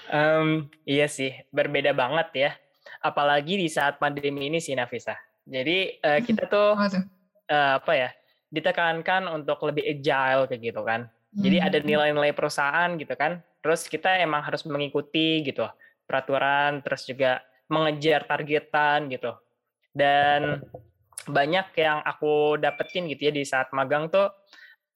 Um, 0.08 0.70
iya 0.86 1.10
sih, 1.10 1.34
berbeda 1.50 1.90
banget 1.90 2.28
ya. 2.32 2.50
Apalagi 3.02 3.58
di 3.58 3.66
saat 3.66 3.98
pandemi 3.98 4.46
ini 4.46 4.62
sih 4.62 4.72
Nafisa. 4.72 5.18
Jadi 5.44 6.00
uh, 6.00 6.20
kita 6.24 6.48
tuh, 6.48 6.78
oh, 6.78 7.08
Uh, 7.50 7.82
apa 7.82 7.92
ya, 7.98 8.10
ditekankan 8.54 9.26
untuk 9.26 9.58
lebih 9.66 9.82
agile 9.82 10.46
kayak 10.46 10.70
gitu 10.70 10.86
kan. 10.86 11.10
Jadi 11.30 11.56
hmm. 11.62 11.66
ada 11.66 11.78
nilai-nilai 11.78 12.32
perusahaan 12.34 12.90
gitu 12.98 13.14
kan. 13.14 13.38
Terus 13.62 13.86
kita 13.86 14.18
emang 14.18 14.42
harus 14.42 14.66
mengikuti 14.66 15.46
gitu 15.46 15.66
peraturan, 16.08 16.82
terus 16.82 17.06
juga 17.06 17.38
mengejar 17.70 18.26
targetan 18.26 19.06
gitu. 19.06 19.30
Dan 19.94 20.64
banyak 21.30 21.70
yang 21.78 22.02
aku 22.02 22.58
dapetin 22.58 23.06
gitu 23.06 23.30
ya 23.30 23.32
di 23.34 23.44
saat 23.46 23.70
magang 23.70 24.10
tuh 24.10 24.32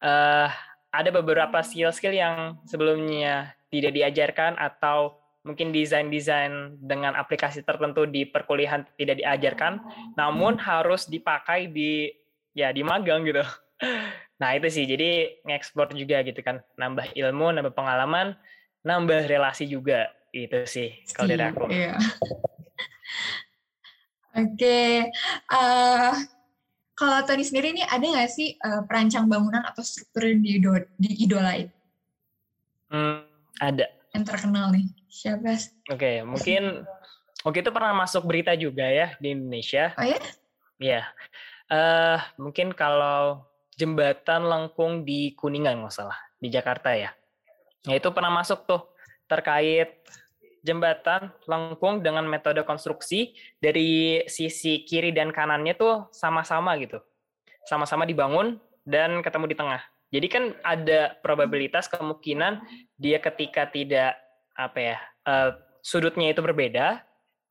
uh, 0.02 0.48
ada 0.94 1.10
beberapa 1.10 1.60
skill-skill 1.62 2.14
yang 2.14 2.58
sebelumnya 2.66 3.54
tidak 3.68 3.92
diajarkan 3.94 4.54
atau 4.58 5.18
mungkin 5.44 5.74
desain-desain 5.74 6.80
dengan 6.80 7.12
aplikasi 7.18 7.60
tertentu 7.66 8.08
di 8.08 8.24
perkuliahan 8.24 8.88
tidak 8.96 9.20
diajarkan, 9.20 9.82
namun 10.16 10.56
harus 10.56 11.04
dipakai 11.04 11.68
di 11.68 12.08
ya 12.56 12.72
di 12.72 12.80
magang 12.80 13.26
gitu. 13.28 13.44
Nah 14.38 14.50
itu 14.58 14.66
sih, 14.70 14.84
jadi 14.84 15.38
ngekspor 15.46 15.94
juga 15.94 16.22
gitu 16.26 16.40
kan, 16.42 16.62
nambah 16.74 17.14
ilmu, 17.14 17.54
nambah 17.54 17.74
pengalaman, 17.74 18.34
nambah 18.82 19.30
relasi 19.30 19.70
juga 19.70 20.10
itu 20.34 20.66
sih 20.66 20.90
kalau 21.14 21.30
dari 21.30 21.44
aku. 21.46 21.64
Iya. 21.70 21.94
Oke, 24.34 24.58
okay. 24.58 24.90
uh, 25.54 26.10
eh, 26.10 26.14
kalau 26.98 27.22
Tony 27.22 27.46
sendiri 27.46 27.70
ini 27.70 27.86
ada 27.86 28.02
nggak 28.02 28.26
sih 28.26 28.58
uh, 28.66 28.82
perancang 28.82 29.30
bangunan 29.30 29.62
atau 29.62 29.86
struktur 29.86 30.26
yang 30.26 30.42
diidolain? 30.98 31.70
Hmm, 32.90 33.22
ada. 33.62 33.86
Yang 34.10 34.24
terkenal 34.26 34.74
nih. 34.74 34.90
Siapa? 35.06 35.54
Oke, 35.54 35.62
okay, 35.94 36.16
mungkin 36.26 36.82
Oke 37.44 37.60
itu 37.60 37.68
pernah 37.68 37.92
masuk 37.92 38.24
berita 38.24 38.56
juga 38.56 38.88
ya 38.88 39.12
di 39.20 39.36
Indonesia. 39.36 39.92
Oh 40.00 40.06
ya? 40.08 40.16
Iya. 40.80 41.02
Uh, 41.68 42.18
mungkin 42.40 42.72
kalau 42.72 43.44
jembatan 43.74 44.46
lengkung 44.46 45.02
di 45.02 45.34
Kuningan 45.34 45.82
nggak 45.82 45.94
salah 45.94 46.18
di 46.38 46.48
Jakarta 46.50 46.94
ya. 46.94 47.10
Nah 47.84 47.94
itu 47.94 48.08
pernah 48.14 48.32
masuk 48.32 48.64
tuh 48.64 48.82
terkait 49.28 50.00
jembatan 50.64 51.28
lengkung 51.44 52.00
dengan 52.00 52.24
metode 52.24 52.64
konstruksi 52.64 53.36
dari 53.60 54.24
sisi 54.24 54.82
kiri 54.88 55.12
dan 55.12 55.28
kanannya 55.28 55.76
tuh 55.76 56.08
sama-sama 56.08 56.72
gitu. 56.80 57.04
Sama-sama 57.68 58.08
dibangun 58.08 58.56
dan 58.88 59.20
ketemu 59.20 59.52
di 59.52 59.56
tengah. 59.56 59.82
Jadi 60.08 60.26
kan 60.30 60.44
ada 60.62 61.18
probabilitas 61.20 61.90
kemungkinan 61.90 62.64
dia 62.96 63.18
ketika 63.18 63.66
tidak 63.68 64.14
apa 64.54 64.78
ya 64.78 64.96
uh, 65.26 65.58
sudutnya 65.82 66.30
itu 66.30 66.40
berbeda, 66.40 67.02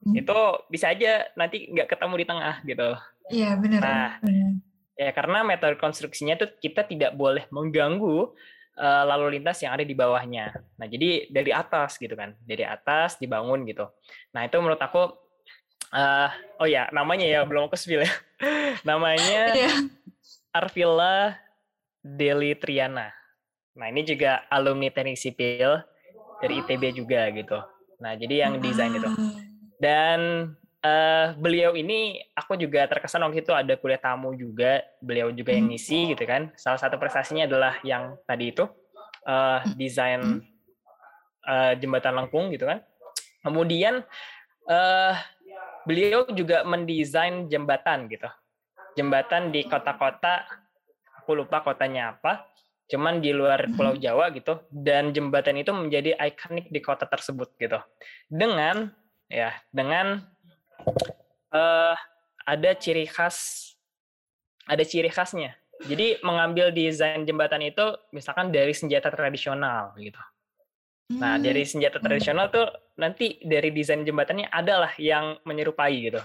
hmm. 0.07 0.15
itu 0.15 0.37
bisa 0.71 0.89
aja 0.89 1.27
nanti 1.35 1.69
nggak 1.69 1.91
ketemu 1.91 2.15
di 2.23 2.25
tengah 2.25 2.55
gitu. 2.63 2.89
Iya 3.29 3.55
benar. 3.59 3.79
Nah, 3.83 4.11
benar. 4.23 4.42
Ya 4.93 5.11
karena 5.11 5.41
metode 5.41 5.77
konstruksinya 5.81 6.37
tuh 6.37 6.53
kita 6.61 6.85
tidak 6.85 7.17
boleh 7.17 7.49
mengganggu 7.49 8.33
uh, 8.77 9.03
lalu 9.05 9.39
lintas 9.39 9.61
yang 9.61 9.73
ada 9.73 9.85
di 9.85 9.93
bawahnya. 9.93 10.53
Nah, 10.77 10.87
jadi 10.89 11.29
dari 11.29 11.51
atas 11.53 11.97
gitu 11.97 12.13
kan, 12.13 12.37
dari 12.41 12.65
atas 12.65 13.17
dibangun 13.21 13.65
gitu. 13.69 13.89
Nah, 14.33 14.45
itu 14.45 14.57
menurut 14.57 14.81
aku, 14.81 15.13
uh, 15.93 16.29
oh 16.61 16.67
ya, 16.69 16.89
namanya 16.93 17.25
ya 17.25 17.41
belum 17.45 17.69
aku 17.69 17.77
spill 17.77 18.05
ya. 18.05 18.13
namanya 18.89 19.53
yeah. 19.57 19.77
Arvilla 20.53 21.37
Deli 22.01 22.53
Triana. 22.57 23.09
Nah, 23.73 23.87
ini 23.89 24.05
juga 24.05 24.45
alumni 24.53 24.93
teknik 24.93 25.17
sipil 25.17 25.81
dari 26.41 26.61
ITB 26.61 26.93
juga 26.93 27.25
gitu. 27.33 27.57
Nah, 27.97 28.13
jadi 28.13 28.45
yang 28.45 28.61
desain 28.61 28.93
itu. 28.93 29.09
Dan 29.81 30.51
uh, 30.83 31.33
beliau 31.39 31.73
ini 31.73 32.19
aku 32.35 32.59
juga 32.59 32.85
terkesan 32.85 33.23
waktu 33.25 33.41
itu 33.41 33.55
ada 33.55 33.73
kuliah 33.79 33.97
tamu 33.97 34.35
juga 34.35 34.83
beliau 34.99 35.31
juga 35.31 35.55
yang 35.55 35.71
hmm. 35.71 35.73
ngisi 35.73 35.99
gitu 36.13 36.23
kan. 36.27 36.51
Salah 36.59 36.77
satu 36.77 36.99
prestasinya 36.99 37.47
adalah 37.47 37.79
yang 37.81 38.19
tadi 38.27 38.51
itu 38.51 38.67
uh, 39.25 39.63
desain 39.79 40.43
uh, 41.47 41.73
jembatan 41.79 42.13
lengkung 42.19 42.51
gitu 42.51 42.67
kan. 42.67 42.83
Kemudian 43.43 44.03
uh, 44.67 45.13
beliau 45.87 46.27
juga 46.35 46.67
mendesain 46.67 47.47
jembatan 47.47 48.11
gitu. 48.11 48.27
Jembatan 48.93 49.49
di 49.49 49.65
kota-kota 49.65 50.45
aku 51.23 51.33
lupa 51.33 51.63
kotanya 51.63 52.13
apa 52.13 52.45
cuman 52.83 53.23
di 53.23 53.31
luar 53.31 53.71
Pulau 53.73 53.95
Jawa 53.95 54.29
gitu. 54.35 54.59
Dan 54.69 55.15
jembatan 55.15 55.57
itu 55.57 55.71
menjadi 55.71 56.19
ikonik 56.19 56.69
di 56.69 56.79
kota 56.83 57.07
tersebut 57.07 57.55
gitu. 57.57 57.79
Dengan 58.27 58.91
ya 59.31 59.49
dengan 59.73 60.32
uh, 61.53 61.95
ada 62.43 62.71
ciri 62.75 63.07
khas 63.07 63.69
ada 64.67 64.83
ciri 64.87 65.11
khasnya. 65.11 65.55
Jadi 65.83 66.23
mengambil 66.23 66.71
desain 66.71 67.27
jembatan 67.27 67.59
itu 67.59 67.83
misalkan 68.15 68.53
dari 68.55 68.71
senjata 68.71 69.11
tradisional 69.11 69.91
gitu. 69.99 70.19
Nah 71.19 71.35
dari 71.35 71.67
hmm. 71.67 71.71
senjata 71.75 71.99
tradisional 71.99 72.47
tuh 72.47 72.71
nanti 72.95 73.43
dari 73.43 73.75
desain 73.75 74.07
jembatannya 74.07 74.47
adalah 74.47 74.95
yang 74.95 75.35
menyerupai 75.43 75.95
gitu. 75.99 76.21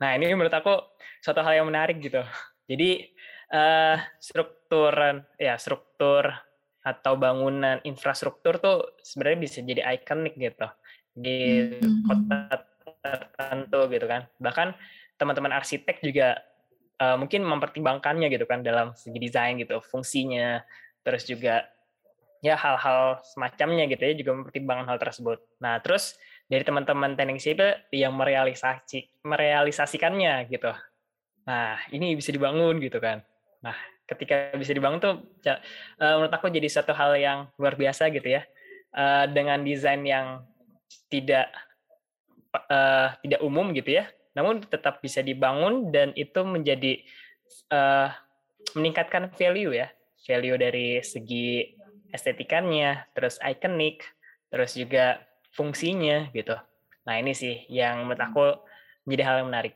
Nah 0.00 0.16
ini 0.16 0.32
menurut 0.32 0.54
aku 0.54 0.80
suatu 1.20 1.44
hal 1.44 1.60
yang 1.60 1.68
menarik 1.68 2.00
gitu. 2.00 2.24
Jadi 2.64 3.04
uh, 3.52 4.00
struktur 4.16 5.20
ya 5.36 5.60
struktur 5.60 6.32
atau 6.80 7.12
bangunan 7.20 7.76
infrastruktur 7.84 8.56
tuh 8.56 8.96
sebenarnya 9.04 9.38
bisa 9.44 9.58
jadi 9.60 9.84
ikonik 10.00 10.40
gitu. 10.40 10.66
Di 11.12 11.68
mm-hmm. 11.76 12.02
kota 12.08 12.69
tertentu 13.00 13.80
gitu 13.90 14.06
kan. 14.06 14.28
Bahkan 14.40 14.76
teman-teman 15.16 15.52
arsitek 15.56 16.00
juga 16.00 16.40
uh, 17.00 17.16
mungkin 17.20 17.44
mempertimbangkannya 17.44 18.28
gitu 18.32 18.44
kan 18.48 18.64
dalam 18.64 18.96
segi 18.96 19.18
desain 19.20 19.56
gitu 19.60 19.80
fungsinya 19.84 20.64
terus 21.04 21.28
juga 21.28 21.68
ya 22.40 22.56
hal-hal 22.56 23.20
semacamnya 23.20 23.84
gitu 23.84 24.00
ya 24.00 24.14
juga 24.16 24.32
mempertimbangkan 24.36 24.86
hal 24.88 24.98
tersebut. 25.00 25.40
Nah 25.60 25.80
terus 25.84 26.16
dari 26.48 26.64
teman-teman 26.64 27.12
teknik 27.16 27.40
sipil 27.40 27.76
yang 27.92 28.16
merealisasi 28.16 29.24
merealisasikannya 29.24 30.48
gitu. 30.48 30.72
Nah 31.44 31.76
ini 31.92 32.16
bisa 32.16 32.32
dibangun 32.32 32.80
gitu 32.80 32.96
kan. 32.96 33.20
Nah, 33.60 33.76
ketika 34.08 34.52
bisa 34.56 34.72
dibangun 34.72 34.98
tuh 34.98 35.14
uh, 35.46 35.60
menurut 36.18 36.32
aku 36.32 36.48
jadi 36.50 36.66
satu 36.66 36.96
hal 36.96 37.14
yang 37.16 37.38
luar 37.60 37.76
biasa 37.76 38.08
gitu 38.10 38.40
ya. 38.40 38.42
Uh, 38.90 39.30
dengan 39.30 39.62
desain 39.62 40.02
yang 40.02 40.42
tidak 41.06 41.46
uh, 42.54 43.14
tidak 43.22 43.40
umum 43.42 43.70
gitu 43.74 43.98
ya, 43.98 44.10
namun 44.34 44.62
tetap 44.62 45.02
bisa 45.02 45.22
dibangun 45.22 45.90
dan 45.90 46.14
itu 46.14 46.40
menjadi 46.42 47.02
uh, 47.70 48.10
meningkatkan 48.76 49.30
value 49.34 49.74
ya, 49.74 49.88
value 50.26 50.58
dari 50.58 51.02
segi 51.02 51.74
estetikannya, 52.10 53.10
terus 53.14 53.38
ikonik, 53.42 54.02
terus 54.50 54.74
juga 54.74 55.22
fungsinya 55.54 56.30
gitu. 56.34 56.54
Nah 57.06 57.14
ini 57.18 57.34
sih 57.34 57.66
yang 57.70 58.06
menurut 58.06 58.22
aku 58.22 58.46
menjadi 59.06 59.22
hal 59.26 59.36
yang 59.42 59.48
menarik. 59.50 59.74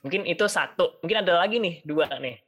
Mungkin 0.00 0.24
itu 0.24 0.48
satu, 0.48 1.00
mungkin 1.04 1.24
ada 1.24 1.44
lagi 1.44 1.60
nih 1.60 1.84
dua 1.84 2.08
nih 2.20 2.40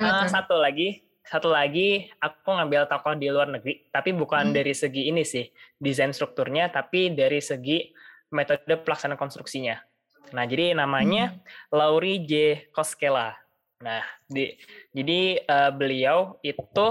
Uh, 0.00 0.26
satu 0.26 0.58
lagi, 0.58 1.04
satu 1.24 1.48
lagi 1.52 2.10
aku 2.18 2.52
ngambil 2.52 2.90
tokoh 2.90 3.14
di 3.16 3.30
luar 3.30 3.48
negeri, 3.48 3.86
tapi 3.88 4.10
bukan 4.12 4.50
hmm. 4.50 4.56
dari 4.56 4.74
segi 4.74 5.08
ini 5.08 5.22
sih 5.22 5.46
desain 5.78 6.10
strukturnya, 6.10 6.68
tapi 6.74 7.14
dari 7.14 7.38
segi 7.38 7.88
metode 8.30 8.64
pelaksanaan 8.66 9.18
konstruksinya. 9.18 9.78
Nah, 10.30 10.44
jadi 10.46 10.74
namanya 10.78 11.34
hmm. 11.34 11.74
Laurie 11.74 12.22
J. 12.22 12.32
Koskela. 12.70 13.34
Nah, 13.80 14.04
di, 14.28 14.54
jadi 14.94 15.42
uh, 15.44 15.70
beliau 15.74 16.38
itu 16.44 16.86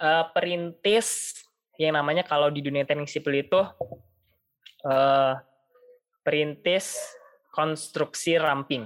uh, 0.00 0.24
perintis 0.32 1.38
yang 1.80 1.96
namanya 1.96 2.26
kalau 2.26 2.52
di 2.52 2.60
dunia 2.60 2.84
teknik 2.84 3.08
sipil 3.08 3.40
itu 3.40 3.60
uh, 4.84 5.32
perintis 6.24 6.96
konstruksi 7.52 8.36
ramping 8.36 8.84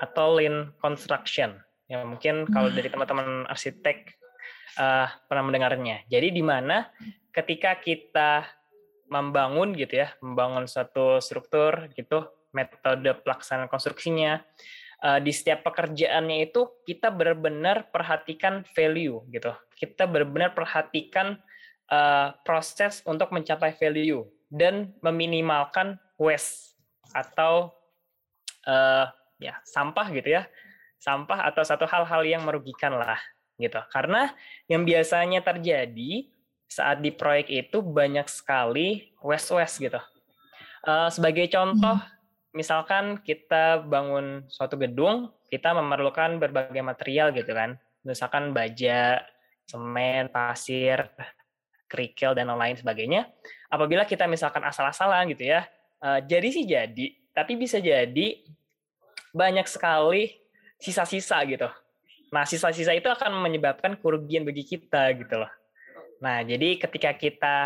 atau 0.00 0.40
lean 0.40 0.72
construction 0.80 1.54
ya 1.90 2.06
mungkin 2.06 2.46
kalau 2.46 2.70
dari 2.70 2.86
hmm. 2.86 2.94
teman-teman 2.94 3.28
arsitek 3.50 4.14
uh, 4.78 5.10
pernah 5.26 5.50
mendengarnya. 5.50 6.06
Jadi 6.06 6.30
di 6.30 6.42
mana 6.46 6.86
ketika 7.34 7.74
kita 7.82 8.46
membangun 9.10 9.74
gitu 9.74 10.06
ya, 10.06 10.14
membangun 10.22 10.70
suatu 10.70 11.18
struktur 11.18 11.90
gitu, 11.98 12.30
metode 12.54 13.10
pelaksanaan 13.26 13.66
konstruksinya, 13.66 14.40
uh, 15.02 15.18
di 15.18 15.34
setiap 15.34 15.66
pekerjaannya 15.66 16.46
itu 16.48 16.80
kita 16.86 17.10
benar-benar 17.10 17.90
perhatikan 17.90 18.62
value 18.72 19.20
gitu. 19.34 19.50
Kita 19.74 20.06
benar-benar 20.06 20.54
perhatikan 20.54 21.36
uh, 21.90 22.32
proses 22.46 23.02
untuk 23.04 23.34
mencapai 23.34 23.74
value 23.74 24.24
dan 24.46 24.94
meminimalkan 25.02 25.98
waste 26.14 26.78
atau 27.10 27.74
uh, 28.70 29.10
ya 29.42 29.58
sampah 29.66 30.06
gitu 30.14 30.38
ya 30.38 30.46
sampah 31.00 31.48
atau 31.48 31.64
satu 31.64 31.88
hal-hal 31.88 32.22
yang 32.28 32.44
merugikan 32.44 32.92
lah 32.92 33.18
gitu. 33.56 33.80
Karena 33.88 34.28
yang 34.68 34.84
biasanya 34.84 35.40
terjadi 35.40 36.28
saat 36.70 37.02
di 37.02 37.10
proyek 37.10 37.50
itu 37.50 37.82
banyak 37.82 38.30
sekali 38.30 39.10
waste-waste 39.18 39.82
gitu. 39.82 39.98
Uh, 40.86 41.10
sebagai 41.10 41.50
contoh, 41.50 41.98
hmm. 41.98 42.54
misalkan 42.54 43.18
kita 43.26 43.82
bangun 43.82 44.46
suatu 44.46 44.78
gedung, 44.78 45.34
kita 45.50 45.74
memerlukan 45.74 46.38
berbagai 46.38 46.80
material 46.80 47.34
gitu 47.34 47.50
kan. 47.50 47.74
Misalkan 48.06 48.54
baja, 48.54 49.18
semen, 49.66 50.30
pasir, 50.30 51.10
kerikil 51.90 52.38
dan 52.38 52.48
lain 52.54 52.78
sebagainya. 52.78 53.26
Apabila 53.66 54.06
kita 54.06 54.30
misalkan 54.30 54.62
asal-asalan 54.62 55.26
gitu 55.34 55.50
ya, 55.50 55.66
uh, 56.00 56.22
jadi 56.22 56.48
sih 56.54 56.64
jadi, 56.64 57.18
tapi 57.34 57.58
bisa 57.58 57.82
jadi 57.82 58.46
banyak 59.34 59.66
sekali 59.66 60.38
sisa-sisa 60.78 61.42
gitu. 61.50 61.66
Nah, 62.30 62.46
sisa-sisa 62.46 62.94
itu 62.94 63.10
akan 63.10 63.42
menyebabkan 63.42 63.98
kerugian 63.98 64.46
bagi 64.46 64.62
kita 64.62 65.18
gitu 65.18 65.34
loh. 65.34 65.50
Nah, 66.20 66.44
jadi 66.44 66.76
ketika 66.76 67.16
kita 67.16 67.56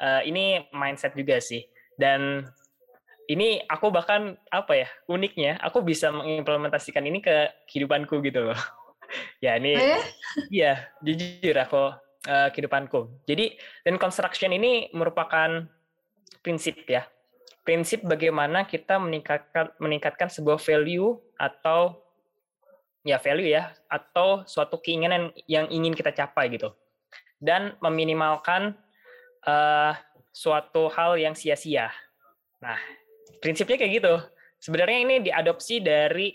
uh, 0.00 0.22
ini 0.22 0.66
mindset 0.72 1.12
juga 1.18 1.42
sih. 1.42 1.66
Dan 1.96 2.46
ini 3.26 3.58
aku 3.66 3.90
bahkan 3.90 4.38
apa 4.54 4.86
ya 4.86 4.88
uniknya 5.10 5.58
aku 5.58 5.82
bisa 5.82 6.14
mengimplementasikan 6.14 7.02
ini 7.02 7.18
ke 7.18 7.50
kehidupanku 7.66 8.22
gitu 8.22 8.52
loh. 8.52 8.60
ya 9.44 9.58
ini 9.58 9.74
ya? 9.74 9.98
iya 10.50 10.72
jujur 11.02 11.56
aku 11.58 11.98
uh, 12.30 12.48
kehidupanku. 12.54 13.26
Jadi 13.26 13.58
dan 13.82 13.98
construction 13.98 14.54
ini 14.54 14.92
merupakan 14.94 15.66
prinsip 16.44 16.86
ya. 16.86 17.02
Prinsip 17.66 18.06
bagaimana 18.06 18.62
kita 18.62 19.02
meningkatkan 19.02 19.74
meningkatkan 19.82 20.30
sebuah 20.30 20.62
value 20.62 21.18
atau 21.34 21.98
ya 23.02 23.18
value 23.18 23.50
ya 23.50 23.74
atau 23.90 24.46
suatu 24.46 24.78
keinginan 24.78 25.34
yang 25.50 25.66
ingin 25.74 25.94
kita 25.94 26.14
capai 26.14 26.46
gitu 26.54 26.70
dan 27.40 27.76
meminimalkan 27.84 28.74
uh, 29.44 29.92
suatu 30.32 30.92
hal 30.92 31.16
yang 31.16 31.32
sia-sia. 31.32 31.88
Nah, 32.60 32.76
prinsipnya 33.40 33.80
kayak 33.80 33.92
gitu. 34.02 34.14
Sebenarnya 34.60 34.98
ini 35.04 35.16
diadopsi 35.24 35.80
dari 35.80 36.32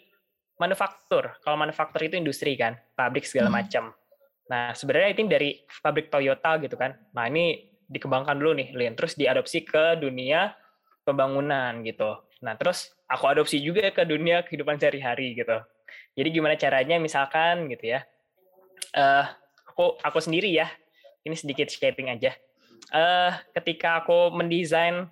manufaktur. 0.61 1.41
Kalau 1.41 1.57
manufaktur 1.57 2.05
itu 2.05 2.15
industri 2.17 2.53
kan, 2.53 2.77
pabrik 2.93 3.25
segala 3.25 3.49
hmm. 3.49 3.57
macam. 3.57 3.83
Nah, 4.49 4.73
sebenarnya 4.77 5.09
itu 5.15 5.21
dari 5.25 5.49
pabrik 5.81 6.13
Toyota 6.13 6.61
gitu 6.61 6.77
kan. 6.77 6.93
Nah, 7.17 7.25
ini 7.29 7.71
dikembangkan 7.89 8.37
dulu 8.37 8.57
nih, 8.57 8.69
Lin. 8.77 8.93
Terus 8.93 9.17
diadopsi 9.17 9.65
ke 9.65 9.97
dunia 9.97 10.53
pembangunan 11.01 11.81
gitu. 11.81 12.21
Nah, 12.45 12.57
terus 12.57 12.93
aku 13.09 13.25
adopsi 13.29 13.61
juga 13.61 13.89
ke 13.93 14.05
dunia 14.05 14.45
kehidupan 14.45 14.77
sehari-hari 14.77 15.37
gitu. 15.37 15.61
Jadi 16.17 16.27
gimana 16.29 16.55
caranya 16.57 16.97
misalkan 16.97 17.69
gitu 17.69 17.97
ya. 17.97 18.05
Uh, 18.91 19.25
aku 19.71 19.97
aku 20.01 20.19
sendiri 20.19 20.51
ya. 20.51 20.67
Ini 21.21 21.35
sedikit 21.37 21.69
shaping 21.69 22.09
aja. 22.09 22.33
Uh, 22.91 23.31
ketika 23.55 24.03
aku 24.03 24.33
mendesain 24.33 25.07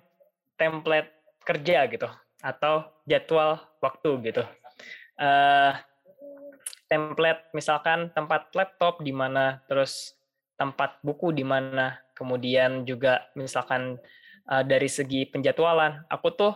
template 0.58 1.08
kerja 1.46 1.88
gitu 1.88 2.08
atau 2.40 2.88
jadwal 3.08 3.60
waktu 3.80 4.10
gitu. 4.32 4.44
Uh, 5.20 5.76
template 6.90 7.48
misalkan 7.54 8.10
tempat 8.12 8.50
laptop 8.52 9.00
di 9.00 9.14
mana, 9.14 9.62
terus 9.70 10.18
tempat 10.58 10.98
buku 11.00 11.32
di 11.32 11.46
mana, 11.46 11.96
kemudian 12.18 12.84
juga 12.84 13.30
misalkan 13.38 13.96
uh, 14.50 14.64
dari 14.66 14.90
segi 14.90 15.24
penjadwalan, 15.30 16.04
aku 16.10 16.28
tuh 16.34 16.54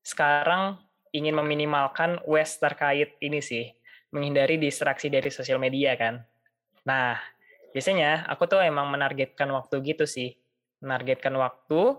sekarang 0.00 0.78
ingin 1.10 1.34
meminimalkan 1.36 2.22
waste 2.24 2.62
terkait 2.62 3.18
ini 3.20 3.42
sih, 3.42 3.72
menghindari 4.14 4.56
distraksi 4.56 5.10
dari 5.10 5.28
sosial 5.28 5.58
media 5.58 5.98
kan. 5.98 6.22
Nah, 6.86 7.16
biasanya 7.74 8.24
aku 8.30 8.46
tuh 8.46 8.62
emang 8.62 8.86
menargetkan 8.88 9.50
waktu 9.50 9.82
gitu 9.82 10.06
sih. 10.06 10.38
Menargetkan 10.78 11.34
waktu 11.34 11.98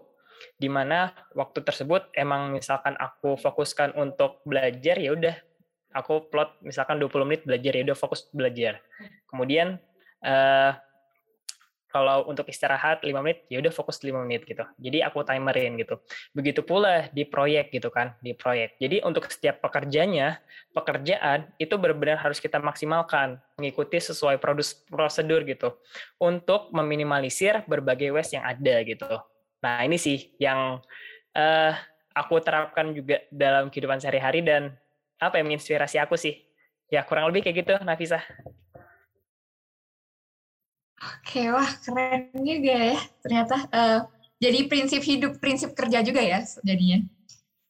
di 0.56 0.72
mana 0.72 1.12
waktu 1.36 1.64
tersebut 1.64 2.12
emang 2.16 2.56
misalkan 2.56 2.96
aku 2.96 3.36
fokuskan 3.36 3.96
untuk 4.00 4.44
belajar 4.48 4.96
ya 5.00 5.16
udah 5.16 5.36
aku 5.96 6.28
plot 6.28 6.60
misalkan 6.60 7.00
20 7.00 7.28
menit 7.28 7.42
belajar 7.48 7.72
ya 7.72 7.84
udah 7.92 7.98
fokus 7.98 8.28
belajar. 8.32 8.84
Kemudian 9.28 9.80
uh, 10.24 10.72
kalau 11.96 12.28
untuk 12.28 12.52
istirahat 12.52 13.00
5 13.08 13.24
menit 13.24 13.48
ya 13.48 13.64
udah 13.64 13.72
fokus 13.72 14.04
5 14.04 14.12
menit 14.28 14.44
gitu. 14.44 14.68
Jadi 14.84 15.00
aku 15.00 15.24
timerin 15.24 15.80
gitu. 15.80 15.96
Begitu 16.36 16.60
pula 16.60 17.08
di 17.16 17.24
proyek 17.24 17.72
gitu 17.72 17.88
kan, 17.88 18.20
di 18.20 18.36
proyek. 18.36 18.76
Jadi 18.84 19.00
untuk 19.08 19.24
setiap 19.32 19.64
pekerjanya, 19.64 20.44
pekerjaan 20.76 21.48
itu 21.56 21.72
benar-benar 21.80 22.20
harus 22.20 22.44
kita 22.44 22.60
maksimalkan, 22.60 23.40
mengikuti 23.56 24.04
sesuai 24.04 24.44
prosedur 24.92 25.48
gitu 25.48 25.80
untuk 26.20 26.68
meminimalisir 26.76 27.64
berbagai 27.64 28.12
waste 28.12 28.36
yang 28.36 28.44
ada 28.44 28.76
gitu. 28.84 29.08
Nah, 29.64 29.80
ini 29.88 29.96
sih 29.96 30.36
yang 30.36 30.84
uh, 31.32 31.72
aku 32.12 32.44
terapkan 32.44 32.92
juga 32.92 33.24
dalam 33.32 33.72
kehidupan 33.72 34.04
sehari-hari 34.04 34.44
dan 34.44 34.76
apa 35.16 35.40
yang 35.40 35.48
menginspirasi 35.48 35.96
aku 36.04 36.20
sih. 36.20 36.44
Ya, 36.92 37.08
kurang 37.08 37.32
lebih 37.32 37.48
kayak 37.48 37.64
gitu, 37.64 37.74
Nafisa. 37.88 38.20
Oke, 40.96 41.52
wah 41.52 41.68
keren 41.84 42.32
juga 42.40 42.96
ya. 42.96 43.00
Ternyata 43.20 43.56
uh, 43.70 44.00
jadi 44.40 44.68
prinsip 44.72 45.02
hidup, 45.04 45.38
prinsip 45.44 45.76
kerja 45.76 46.00
juga 46.02 46.24
ya 46.24 46.40
jadinya. 46.64 47.04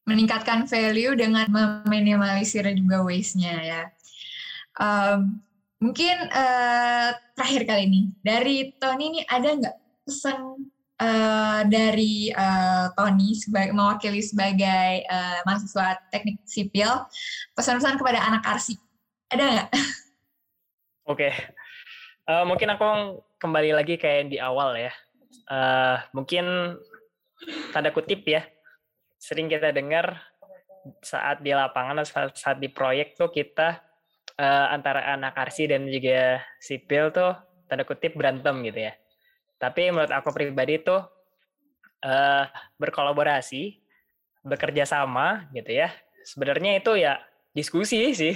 Meningkatkan 0.06 0.70
value 0.70 1.18
dengan 1.18 1.50
meminimalisir 1.50 2.70
juga 2.78 3.02
waste-nya 3.02 3.56
ya. 3.66 3.82
Um, 4.78 5.42
mungkin 5.82 6.30
uh, 6.30 7.10
terakhir 7.34 7.66
kali 7.66 7.82
ini, 7.90 8.02
dari 8.22 8.70
Tony 8.78 9.18
ini 9.18 9.22
ada 9.26 9.50
nggak 9.58 9.78
pesan 10.06 10.70
uh, 11.02 11.62
dari 11.66 12.30
uh, 12.30 12.94
Tony 12.94 13.34
sebagai 13.34 13.74
mewakili 13.74 14.22
sebagai 14.22 15.10
uh, 15.10 15.42
mahasiswa 15.50 15.98
teknik 16.14 16.38
sipil, 16.46 17.10
pesan-pesan 17.58 17.98
kepada 17.98 18.22
anak 18.22 18.46
arsi? 18.46 18.78
Ada 19.34 19.44
nggak? 19.44 19.70
Oke. 21.12 21.30
Uh, 22.26 22.42
mungkin 22.42 22.74
aku 22.74 23.22
kembali 23.38 23.78
lagi 23.78 24.02
kayak 24.02 24.34
di 24.34 24.42
awal 24.42 24.74
ya. 24.74 24.90
Uh, 25.46 26.02
mungkin 26.10 26.74
tanda 27.70 27.94
kutip 27.94 28.26
ya, 28.26 28.42
sering 29.22 29.46
kita 29.46 29.70
dengar 29.70 30.26
saat 31.06 31.46
di 31.46 31.54
lapangan 31.54 32.02
saat, 32.02 32.34
saat 32.34 32.58
di 32.58 32.66
proyek 32.66 33.14
tuh 33.14 33.30
kita 33.30 33.78
uh, 34.42 34.68
antara 34.74 35.06
anak 35.14 35.38
arsi 35.38 35.70
dan 35.70 35.86
juga 35.86 36.42
sipil 36.58 37.14
tuh 37.14 37.38
tanda 37.70 37.86
kutip 37.86 38.18
berantem 38.18 38.58
gitu 38.66 38.90
ya. 38.90 38.98
Tapi 39.62 39.94
menurut 39.94 40.10
aku 40.10 40.34
pribadi 40.34 40.82
tuh 40.82 41.06
uh, 42.02 42.46
berkolaborasi, 42.82 43.86
bekerja 44.42 44.90
sama 44.90 45.46
gitu 45.54 45.78
ya. 45.78 45.94
Sebenarnya 46.26 46.82
itu 46.82 46.98
ya 46.98 47.22
diskusi 47.54 48.18
sih 48.18 48.34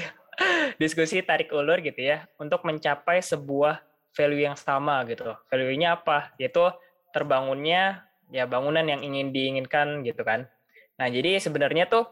diskusi 0.79 1.19
tarik 1.21 1.51
ulur 1.51 1.83
gitu 1.83 1.99
ya 1.99 2.25
untuk 2.39 2.63
mencapai 2.63 3.19
sebuah 3.19 3.83
value 4.15 4.47
yang 4.47 4.57
sama 4.57 5.03
gitu. 5.05 5.35
Value-nya 5.51 5.99
apa? 5.99 6.31
Yaitu 6.39 6.63
terbangunnya 7.11 8.07
ya 8.31 8.47
bangunan 8.47 8.85
yang 8.87 9.03
ingin 9.03 9.35
diinginkan 9.35 10.01
gitu 10.07 10.23
kan. 10.23 10.47
Nah 10.95 11.07
jadi 11.11 11.37
sebenarnya 11.37 11.85
tuh 11.91 12.07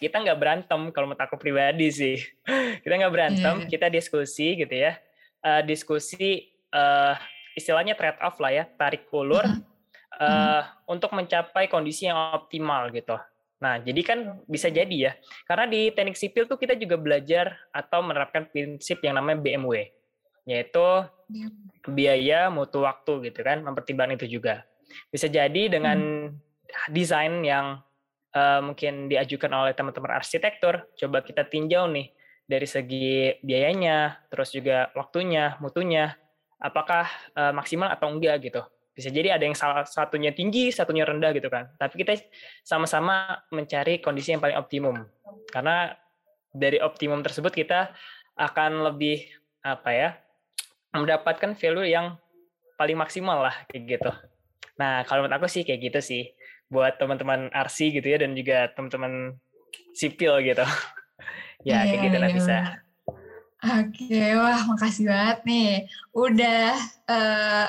kita 0.00 0.22
nggak 0.24 0.38
berantem 0.40 0.80
kalau 0.90 1.12
menurut 1.12 1.22
aku 1.22 1.36
pribadi 1.36 1.92
sih. 1.92 2.16
kita 2.82 2.94
nggak 3.04 3.14
berantem, 3.14 3.54
yeah. 3.62 3.70
kita 3.70 3.86
diskusi 3.92 4.56
gitu 4.58 4.74
ya. 4.74 4.96
Uh, 5.44 5.60
diskusi 5.60 6.56
uh, 6.72 7.14
istilahnya 7.52 7.92
trade 7.94 8.18
off 8.24 8.40
lah 8.40 8.50
ya, 8.50 8.64
tarik 8.80 9.06
ulur 9.12 9.44
uh, 9.44 10.24
uh, 10.24 10.62
untuk 10.88 11.12
mencapai 11.12 11.68
kondisi 11.68 12.08
yang 12.08 12.16
optimal 12.32 12.88
gitu. 12.90 13.20
Nah, 13.62 13.80
jadi 13.80 14.00
kan 14.02 14.18
bisa 14.44 14.68
jadi 14.68 14.96
ya. 15.10 15.12
Karena 15.46 15.64
di 15.70 15.88
teknik 15.94 16.18
sipil 16.18 16.44
tuh 16.50 16.58
kita 16.58 16.74
juga 16.74 16.98
belajar 16.98 17.54
atau 17.70 18.02
menerapkan 18.02 18.50
prinsip 18.50 19.00
yang 19.00 19.16
namanya 19.16 19.40
BMW, 19.40 19.88
yaitu 20.44 20.86
biaya 21.88 22.50
mutu 22.50 22.82
waktu 22.84 23.30
gitu 23.30 23.40
kan, 23.40 23.62
mempertimbangkan 23.62 24.18
itu 24.18 24.40
juga. 24.40 24.66
Bisa 25.08 25.30
jadi 25.30 25.72
dengan 25.72 26.28
hmm. 26.30 26.92
desain 26.92 27.40
yang 27.40 27.80
uh, 28.36 28.60
mungkin 28.60 29.08
diajukan 29.08 29.50
oleh 29.54 29.72
teman-teman 29.72 30.18
arsitektur, 30.18 30.84
coba 30.98 31.24
kita 31.24 31.46
tinjau 31.48 31.88
nih 31.88 32.12
dari 32.44 32.68
segi 32.68 33.40
biayanya, 33.40 34.28
terus 34.28 34.52
juga 34.52 34.92
waktunya, 34.92 35.56
mutunya, 35.64 36.12
apakah 36.60 37.08
uh, 37.32 37.52
maksimal 37.56 37.88
atau 37.88 38.12
enggak 38.12 38.44
gitu 38.44 38.62
bisa 38.94 39.10
jadi 39.10 39.34
ada 39.34 39.42
yang 39.42 39.58
salah 39.58 39.82
satunya 39.82 40.30
tinggi, 40.30 40.70
satunya 40.70 41.02
rendah 41.02 41.34
gitu 41.34 41.50
kan. 41.50 41.74
Tapi 41.74 41.94
kita 41.98 42.14
sama-sama 42.62 43.42
mencari 43.50 43.98
kondisi 43.98 44.30
yang 44.30 44.40
paling 44.40 44.54
optimum. 44.54 45.02
Karena 45.50 45.90
dari 46.54 46.78
optimum 46.78 47.20
tersebut 47.26 47.50
kita 47.50 47.90
akan 48.38 48.86
lebih 48.86 49.26
apa 49.66 49.90
ya? 49.90 50.10
mendapatkan 50.94 51.58
value 51.58 51.90
yang 51.90 52.14
paling 52.78 52.94
maksimal 52.94 53.42
lah 53.42 53.66
kayak 53.66 53.98
gitu. 53.98 54.10
Nah, 54.78 55.02
kalau 55.06 55.26
menurut 55.26 55.42
aku 55.42 55.50
sih 55.50 55.66
kayak 55.66 55.90
gitu 55.90 56.00
sih 56.02 56.22
buat 56.70 56.98
teman-teman 56.98 57.50
RC 57.50 57.98
gitu 57.98 58.06
ya 58.06 58.22
dan 58.22 58.34
juga 58.38 58.70
teman-teman 58.74 59.34
sipil 59.94 60.38
gitu. 60.42 60.62
ya, 61.68 61.82
kayak 61.82 62.00
gitu 62.10 62.16
lah 62.18 62.30
bisa. 62.30 62.58
Oke, 63.64 64.22
wah 64.38 64.60
makasih 64.70 65.04
banget 65.08 65.38
nih. 65.48 65.70
Udah 66.12 66.76
uh, 67.08 67.66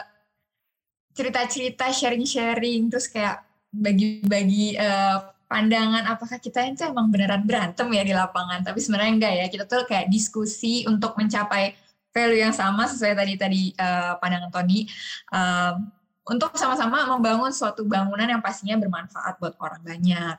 cerita-cerita 1.16 1.90
sharing-sharing 1.90 2.92
terus 2.92 3.08
kayak 3.08 3.42
bagi-bagi 3.72 4.76
uh, 4.76 5.32
pandangan 5.48 6.04
apakah 6.10 6.42
kita 6.42 6.68
itu 6.68 6.84
emang 6.84 7.08
beneran 7.08 7.48
berantem 7.48 7.88
ya 7.96 8.04
di 8.04 8.12
lapangan. 8.12 8.62
Tapi 8.62 8.80
sebenarnya 8.84 9.12
enggak 9.16 9.34
ya 9.34 9.46
kita 9.48 9.64
tuh 9.66 9.88
kayak 9.88 10.12
diskusi 10.12 10.84
untuk 10.86 11.16
mencapai 11.16 11.74
value 12.12 12.44
yang 12.44 12.56
sama 12.56 12.88
sesuai 12.88 13.16
tadi 13.16 13.34
tadi 13.40 13.62
uh, 13.80 14.20
pandangan 14.20 14.52
Tony. 14.52 14.88
Uh, 15.32 15.80
untuk 16.26 16.58
sama-sama 16.58 17.06
membangun 17.06 17.54
suatu 17.54 17.86
bangunan 17.86 18.26
yang 18.26 18.42
pastinya 18.42 18.76
bermanfaat 18.82 19.38
buat 19.38 19.54
orang 19.62 19.82
banyak. 19.86 20.38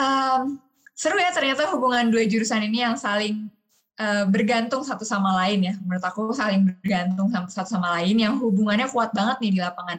Um, 0.00 0.56
seru 0.96 1.20
ya 1.20 1.28
ternyata 1.36 1.68
hubungan 1.68 2.08
dua 2.08 2.24
jurusan 2.24 2.64
ini 2.64 2.80
yang 2.80 2.96
saling 2.96 3.52
uh, 4.00 4.24
bergantung 4.28 4.84
satu 4.84 5.02
sama 5.02 5.34
lain 5.44 5.72
ya. 5.72 5.74
Menurut 5.82 6.04
aku 6.04 6.32
saling 6.32 6.64
bergantung 6.64 7.28
satu 7.32 7.68
sama 7.68 8.00
lain 8.00 8.16
yang 8.16 8.34
hubungannya 8.40 8.88
kuat 8.92 9.12
banget 9.12 9.36
nih 9.42 9.52
di 9.56 9.60
lapangan. 9.60 9.98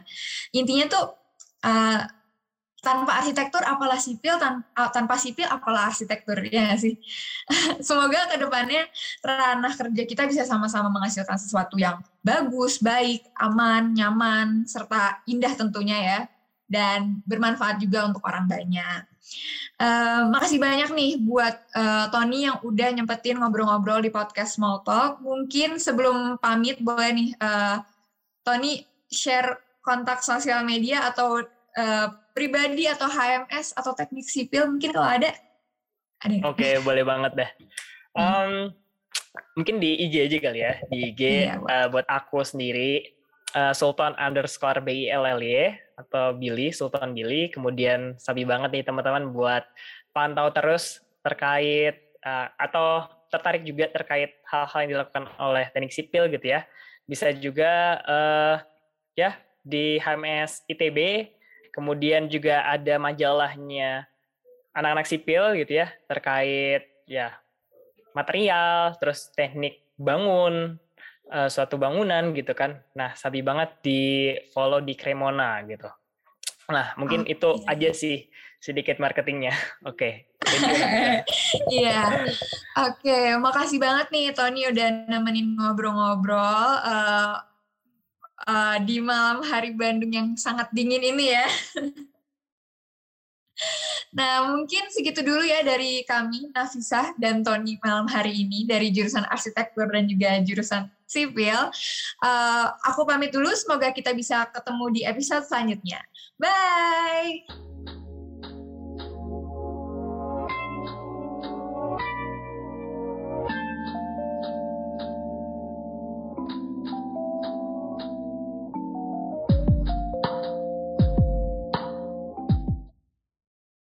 Intinya 0.54 0.84
tuh 0.90 1.04
uh, 1.66 2.00
tanpa 2.78 3.18
arsitektur 3.18 3.58
apalah 3.66 3.98
sipil 3.98 4.38
tan 4.38 4.62
tanpa 4.94 5.18
sipil 5.18 5.50
apalah 5.50 5.90
arsitektur 5.90 6.38
ya 6.46 6.78
sih 6.78 6.94
semoga 7.86 8.30
ke 8.30 8.38
depannya 8.38 8.86
ranah 9.18 9.74
kerja 9.74 10.02
kita 10.06 10.22
bisa 10.30 10.46
sama-sama 10.46 10.86
menghasilkan 10.86 11.34
sesuatu 11.34 11.74
yang 11.74 11.98
bagus 12.22 12.78
baik 12.78 13.26
aman 13.34 13.98
nyaman 13.98 14.62
serta 14.62 15.26
indah 15.26 15.58
tentunya 15.58 15.98
ya 15.98 16.20
dan 16.70 17.18
bermanfaat 17.26 17.82
juga 17.82 18.06
untuk 18.06 18.22
orang 18.22 18.46
banyak 18.46 19.02
Uh, 19.78 20.26
makasih 20.34 20.58
banyak 20.58 20.90
nih 20.90 21.12
buat 21.22 21.54
uh, 21.76 22.10
Tony 22.10 22.50
yang 22.50 22.58
udah 22.66 22.88
nyempetin 22.90 23.38
ngobrol-ngobrol 23.38 24.02
di 24.02 24.10
podcast 24.10 24.58
Small 24.58 24.82
Talk. 24.82 25.22
Mungkin 25.22 25.78
sebelum 25.78 26.40
pamit 26.42 26.82
boleh 26.82 27.10
nih 27.14 27.30
uh, 27.38 27.78
Tony 28.42 28.82
share 29.06 29.60
kontak 29.84 30.20
sosial 30.20 30.66
media 30.66 31.06
atau 31.06 31.40
uh, 31.78 32.06
pribadi 32.34 32.90
atau 32.90 33.06
HMS 33.06 33.78
atau 33.78 33.94
teknik 33.94 34.26
sipil 34.26 34.66
mungkin 34.66 34.90
kalau 34.90 35.08
ada. 35.08 35.30
ada 36.22 36.34
Oke, 36.48 36.64
okay, 36.64 36.72
boleh 36.86 37.04
banget 37.06 37.32
deh. 37.38 37.50
Um. 38.18 38.74
Mungkin 39.54 39.78
di 39.78 39.94
IG 40.06 40.14
aja 40.26 40.38
kali 40.42 40.60
ya. 40.62 40.74
Di 40.90 40.98
IG 41.14 41.22
iya, 41.22 41.58
uh, 41.58 41.86
buat 41.90 42.06
aku 42.10 42.42
sendiri 42.42 43.17
uh, 43.54 43.72
Sultan 43.72 44.16
underscore 44.18 44.82
BILLY 44.84 45.76
atau 45.96 46.36
Billy, 46.36 46.74
Sultan 46.74 47.14
Billy. 47.14 47.48
Kemudian 47.52 48.18
sabi 48.20 48.44
banget 48.44 48.74
nih 48.74 48.84
teman-teman 48.84 49.30
buat 49.32 49.64
pantau 50.12 50.50
terus 50.52 51.00
terkait 51.22 52.00
uh, 52.24 52.48
atau 52.56 53.08
tertarik 53.28 53.62
juga 53.64 53.92
terkait 53.92 54.40
hal-hal 54.48 54.78
yang 54.84 54.90
dilakukan 54.98 55.24
oleh 55.36 55.68
teknik 55.72 55.92
sipil 55.92 56.28
gitu 56.32 56.58
ya. 56.58 56.64
Bisa 57.08 57.32
juga 57.32 58.00
uh, 58.04 58.56
ya 59.16 59.36
di 59.64 60.00
HMS 60.00 60.64
ITB, 60.68 61.28
kemudian 61.72 62.28
juga 62.32 62.64
ada 62.64 62.96
majalahnya 62.96 64.08
anak-anak 64.72 65.06
sipil 65.08 65.56
gitu 65.58 65.84
ya 65.84 65.92
terkait 66.08 66.88
ya 67.04 67.36
material, 68.16 68.96
terus 68.96 69.28
teknik 69.36 69.84
bangun, 69.98 70.78
uh, 71.32 71.48
suatu 71.48 71.76
bangunan 71.76 72.32
gitu 72.32 72.52
kan. 72.56 72.80
Nah, 72.96 73.14
sabi 73.14 73.44
banget 73.44 73.70
di 73.84 74.32
follow 74.52 74.80
di 74.80 74.96
Cremona 74.96 75.62
gitu. 75.64 75.88
Nah, 76.68 76.92
mungkin 77.00 77.24
oh, 77.24 77.32
itu 77.32 77.50
iya. 77.64 77.72
aja 77.72 77.90
sih 77.96 78.16
sedikit 78.60 79.00
marketingnya. 79.00 79.54
Oke. 79.90 79.96
Okay. 79.96 80.12
Iya. 81.68 82.24
Oke, 82.76 83.36
makasih 83.36 83.76
banget 83.80 84.08
nih 84.08 84.32
Tony 84.32 84.64
udah 84.68 85.08
nemenin 85.08 85.56
ngobrol-ngobrol 85.56 86.68
uh, 86.84 87.40
uh, 88.48 88.76
di 88.80 89.00
malam 89.00 89.44
hari 89.44 89.76
Bandung 89.76 90.12
yang 90.12 90.28
sangat 90.40 90.72
dingin 90.72 91.04
ini 91.04 91.36
ya. 91.36 91.46
Nah, 94.08 94.54
mungkin 94.54 94.88
segitu 94.88 95.20
dulu 95.20 95.44
ya 95.44 95.60
dari 95.60 96.00
kami, 96.06 96.48
Nafisah 96.54 97.12
dan 97.20 97.44
Tony 97.44 97.76
malam 97.84 98.08
hari 98.08 98.46
ini 98.46 98.64
dari 98.64 98.88
jurusan 98.88 99.26
arsitektur 99.28 99.84
dan 99.90 100.08
juga 100.08 100.38
jurusan 100.40 100.88
sipil. 101.08 101.72
Uh, 102.20 102.66
aku 102.84 103.08
pamit 103.08 103.32
dulu, 103.32 103.48
semoga 103.56 103.90
kita 103.90 104.12
bisa 104.12 104.44
ketemu 104.52 104.84
di 104.92 105.00
episode 105.08 105.42
selanjutnya. 105.48 106.04
Bye! 106.36 108.07